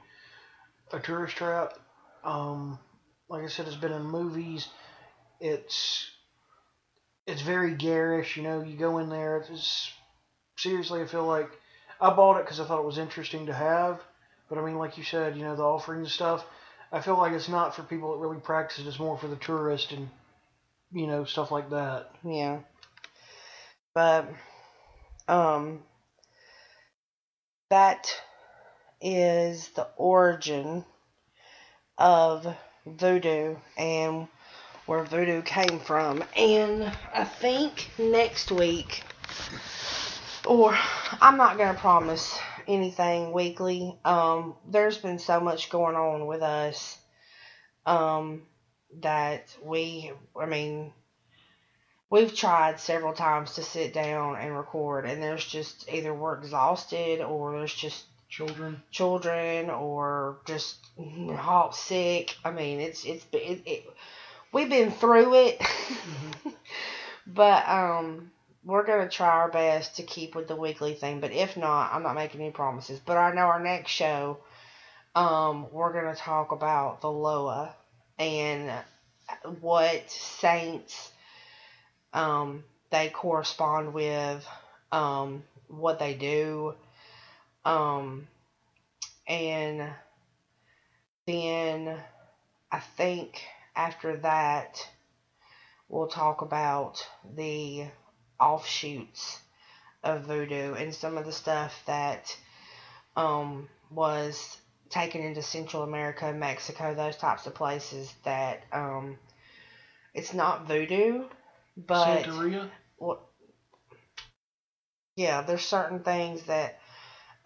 [0.94, 1.74] a tourist trap.
[2.24, 2.78] Um,
[3.28, 4.68] like I said, it's been in movies.
[5.40, 6.12] It's
[7.26, 8.38] it's very garish.
[8.38, 9.38] You know, you go in there.
[9.38, 9.92] It's
[10.58, 11.50] seriously, I feel like
[12.00, 14.02] I bought it because I thought it was interesting to have.
[14.52, 16.46] But I mean, like you said, you know, the offerings and stuff.
[16.92, 18.88] I feel like it's not for people that really practice it.
[18.88, 20.10] It's more for the tourist and
[20.92, 22.12] you know stuff like that.
[22.22, 22.60] Yeah.
[23.96, 24.28] But
[25.30, 25.84] um
[27.70, 28.14] that
[29.00, 30.84] is the origin
[31.98, 32.54] of
[32.86, 34.28] voodoo and
[34.86, 36.26] where voodoo came from.
[36.36, 39.04] And I think next week,
[40.46, 40.78] or
[41.22, 42.38] I'm not going to promise
[42.68, 43.98] anything weekly.
[44.06, 46.98] Um, there's been so much going on with us
[47.86, 48.44] um,
[49.02, 50.94] that we, I mean,
[52.10, 57.22] we've tried several times to sit down and record, and there's just either we're exhausted
[57.22, 58.82] or there's just Children.
[58.92, 60.78] children or just
[61.36, 62.34] hot sick.
[62.46, 63.84] I mean, it's it's it, it
[64.54, 65.62] we've been through it,
[67.28, 68.32] but um,
[68.64, 71.20] we're gonna try our best to keep with the weekly thing.
[71.20, 73.00] But if not, I'm not making any promises.
[73.00, 74.38] But I know our next show,
[75.16, 77.74] um, we're gonna talk about the Loa
[78.20, 78.72] and
[79.62, 81.12] what saints
[82.14, 84.46] um they correspond with,
[84.92, 86.76] um, what they do.
[87.64, 88.28] Um,
[89.28, 89.90] and
[91.26, 91.98] then
[92.72, 93.42] I think
[93.76, 94.90] after that,
[95.88, 97.86] we'll talk about the
[98.42, 99.40] offshoots
[100.04, 102.36] of voodoo and some of the stuff that
[103.16, 104.58] um, was
[104.90, 109.18] taken into Central America, Mexico, those types of places that um,
[110.14, 111.26] it's not voodoo,
[111.78, 112.70] but Santeria.
[112.98, 113.20] what
[115.16, 116.80] yeah there's certain things that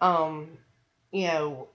[0.00, 0.58] um
[1.12, 1.68] you know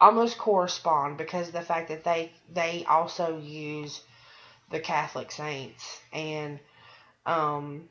[0.00, 4.02] almost correspond because the fact that they they also use
[4.70, 6.60] the catholic saints and
[7.26, 7.88] um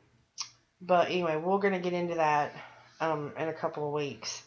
[0.80, 2.52] but anyway we're going to get into that
[3.00, 4.42] um in a couple of weeks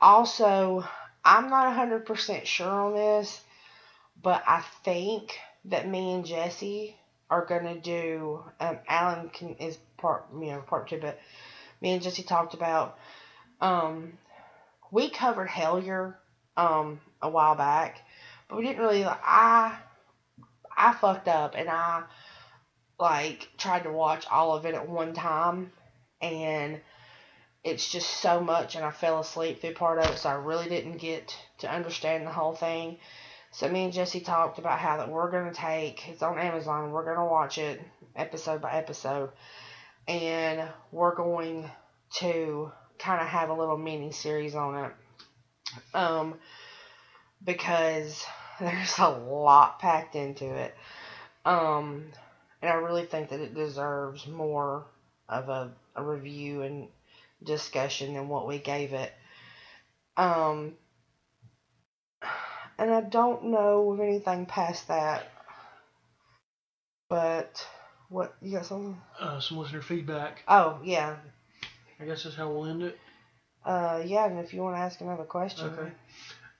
[0.00, 0.84] also
[1.24, 3.40] i'm not 100% sure on this
[4.22, 6.96] but i think that me and jesse
[7.30, 11.18] are going to do um alan can is part you know part two but
[11.84, 12.96] me and Jesse talked about.
[13.60, 14.14] Um,
[14.90, 16.14] we covered Hellier
[16.56, 18.00] um a while back,
[18.48, 19.04] but we didn't really.
[19.04, 19.76] I
[20.76, 22.04] I fucked up and I
[22.98, 25.72] like tried to watch all of it at one time,
[26.20, 26.80] and
[27.62, 30.68] it's just so much, and I fell asleep through part of it, so I really
[30.68, 32.98] didn't get to understand the whole thing.
[33.52, 36.08] So me and Jesse talked about how that we're gonna take.
[36.08, 36.90] It's on Amazon.
[36.90, 37.80] We're gonna watch it
[38.16, 39.30] episode by episode
[40.06, 41.68] and we're going
[42.10, 44.92] to kind of have a little mini series on it
[45.94, 46.34] um
[47.42, 48.24] because
[48.60, 50.74] there's a lot packed into it
[51.44, 52.06] um
[52.64, 54.86] and I really think that it deserves more
[55.28, 56.88] of a, a review and
[57.42, 59.12] discussion than what we gave it
[60.16, 60.72] um
[62.78, 65.26] and I don't know of anything past that
[67.10, 67.68] but
[68.08, 70.42] what you got something Uh, some listener feedback.
[70.48, 71.16] Oh yeah,
[72.00, 72.98] I guess that's how we'll end it.
[73.66, 74.24] uh, yeah.
[74.26, 75.92] And if you want to ask another question, Okay.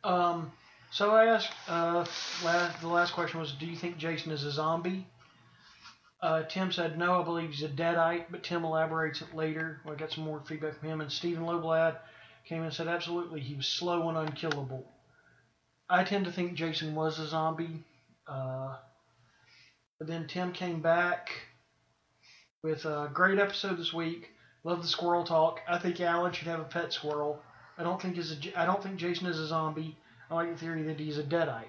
[0.04, 0.52] Um,
[0.90, 2.04] so I asked, uh,
[2.44, 5.06] last, the last question was, do you think Jason is a zombie?
[6.24, 9.82] Uh, Tim said, no, I believe he's a deadite, but Tim elaborates it later.
[9.86, 11.00] I got some more feedback from him.
[11.02, 11.98] And Stephen Loblad
[12.48, 14.90] came in and said, absolutely, he was slow and unkillable.
[15.86, 17.84] I tend to think Jason was a zombie.
[18.26, 18.74] Uh,
[19.98, 21.28] but then Tim came back
[22.62, 24.30] with a great episode this week.
[24.64, 25.60] Love the squirrel talk.
[25.68, 27.42] I think Alan should have a pet squirrel.
[27.76, 29.98] I don't think is a, I don't think Jason is a zombie.
[30.30, 31.68] I like the theory that he's a deadite.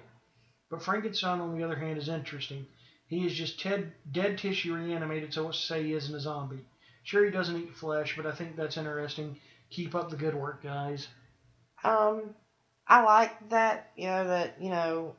[0.70, 2.64] But Frankenstein, on the other hand, is interesting.
[3.08, 6.66] He is just ted, dead tissue reanimated, so let's say he isn't a zombie.
[7.04, 9.38] Sure, he doesn't eat flesh, but I think that's interesting.
[9.70, 11.06] Keep up the good work, guys.
[11.84, 12.34] um,
[12.88, 13.90] I like that.
[13.96, 15.14] You know that you know,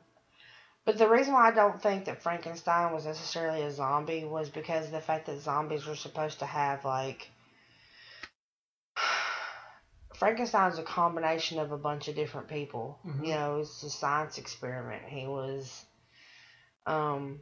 [0.84, 4.90] but the reason why I don't think that Frankenstein was necessarily a zombie was because
[4.90, 7.30] the fact that zombies were supposed to have like.
[10.14, 12.98] Frankenstein's a combination of a bunch of different people.
[13.06, 13.26] Mhm.
[13.26, 15.04] You know, it's a science experiment.
[15.04, 15.84] He was,
[16.86, 17.40] um,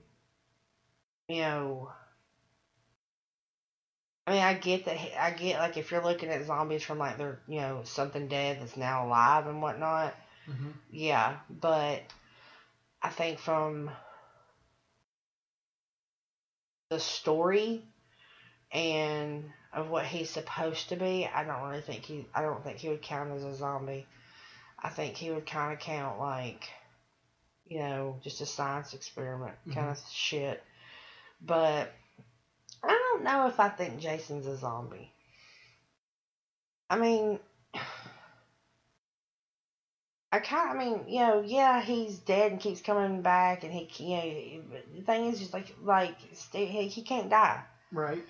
[1.29, 1.91] you know,
[4.27, 4.99] I mean, I get that.
[5.23, 8.59] I get like if you're looking at zombies from like they're you know something dead
[8.61, 10.15] that's now alive and whatnot.
[10.47, 12.03] hmm Yeah, but
[13.03, 13.91] I think from
[16.91, 17.83] the story
[18.73, 22.27] and of what he's supposed to be, I don't really think he.
[22.35, 24.07] I don't think he would count as a zombie.
[24.83, 26.69] I think he would kind of count like,
[27.67, 30.63] you know, just a science experiment kind of shit.
[31.41, 31.93] But
[32.83, 35.13] I don't know if I think Jason's a zombie.
[36.91, 37.39] I mean,
[40.33, 43.73] I kind of, I mean, you know, yeah, he's dead and keeps coming back, and
[43.73, 46.19] he, you know, the thing is, just like, like,
[46.53, 47.63] he, he can't die.
[47.93, 48.23] Right.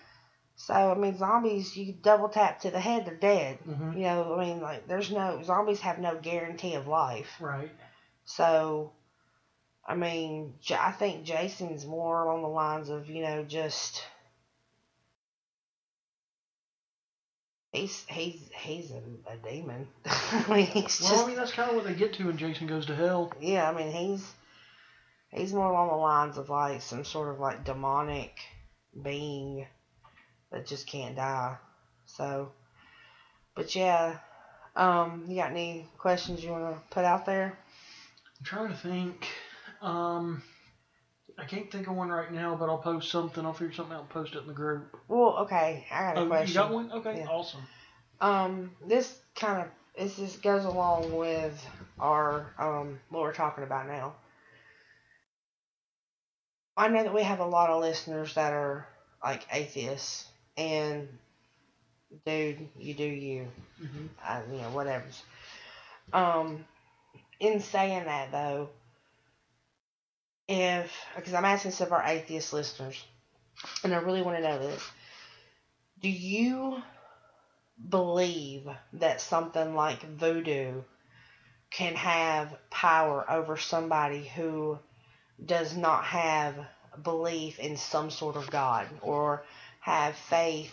[0.56, 3.58] So I mean, zombies you double tap to the head, they're dead.
[3.58, 7.36] hmm You know, I mean, like there's no zombies have no guarantee of life.
[7.40, 7.70] Right.
[8.24, 8.92] So,
[9.88, 14.02] I mean, I think Jason's more along the lines of you know just
[17.72, 19.86] he's he's he's a, a demon.
[20.06, 22.36] I mean, he's Well, just I mean that's kind of what they get to when
[22.36, 23.32] Jason goes to hell.
[23.40, 23.70] yeah.
[23.70, 24.34] I mean, he's
[25.30, 28.32] he's more along the lines of like some sort of like demonic
[29.00, 29.66] being
[30.50, 31.56] that just can't die.
[32.06, 32.52] So,
[33.54, 34.18] but yeah.
[34.74, 37.58] Um, you got any questions you want to put out there?
[38.38, 39.26] I'm trying to think.
[39.82, 40.42] Um,
[41.38, 43.44] I can't think of one right now, but I'll post something.
[43.44, 44.96] I'll figure something out and post it in the group.
[45.08, 46.48] Well, okay, I got a Oh, question.
[46.48, 46.92] you got one?
[46.92, 47.26] Okay, Yeah.
[47.28, 47.62] awesome.
[48.20, 51.66] Um, this kind of this just goes along with
[51.98, 54.14] our um what we're talking about now.
[56.76, 58.86] I know that we have a lot of listeners that are
[59.22, 61.08] like atheists, and
[62.24, 63.48] dude, you do you,
[63.78, 65.04] hmm I, you know, whatever.
[66.12, 66.64] Um,
[67.40, 68.68] in saying that though,
[70.48, 73.02] if because I'm asking some of our atheist listeners,
[73.82, 74.82] and I really want to know this,
[76.00, 76.82] do you
[77.88, 80.82] believe that something like voodoo
[81.70, 84.78] can have power over somebody who
[85.44, 86.54] does not have
[87.02, 89.44] belief in some sort of God or
[89.80, 90.72] have faith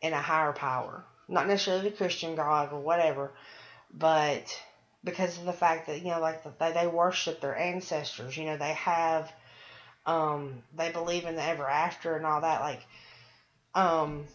[0.00, 1.04] in a higher power?
[1.28, 3.32] Not necessarily the Christian God or whatever,
[3.92, 4.58] but
[5.10, 8.36] because of the fact that you know, like they they worship their ancestors.
[8.36, 9.32] You know, they have,
[10.06, 12.60] um, they believe in the ever after and all that.
[12.60, 12.86] Like,
[13.74, 14.26] um,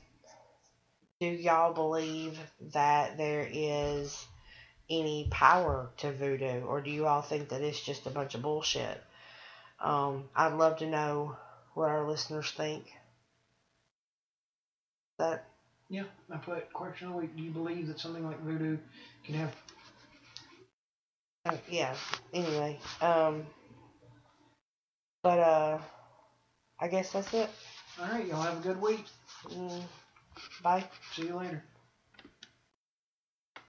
[1.20, 4.28] do y'all believe that there is
[4.90, 8.42] any power to voodoo, or do you all think that it's just a bunch of
[8.42, 9.02] bullshit?
[9.80, 11.38] Um, I'd love to know
[11.76, 12.92] what our listeners think.
[15.18, 15.44] That
[15.90, 17.12] Yeah, I put question.
[17.36, 18.78] Do you believe that something like voodoo
[19.24, 19.63] can have?
[21.46, 21.94] Uh, yeah.
[22.34, 23.46] Anyway, um,
[25.22, 25.78] but uh,
[26.80, 27.50] I guess that's it.
[28.00, 29.06] All right, y'all have a good week.
[29.50, 29.84] Mm,
[30.64, 30.86] bye.
[31.12, 31.64] See you later.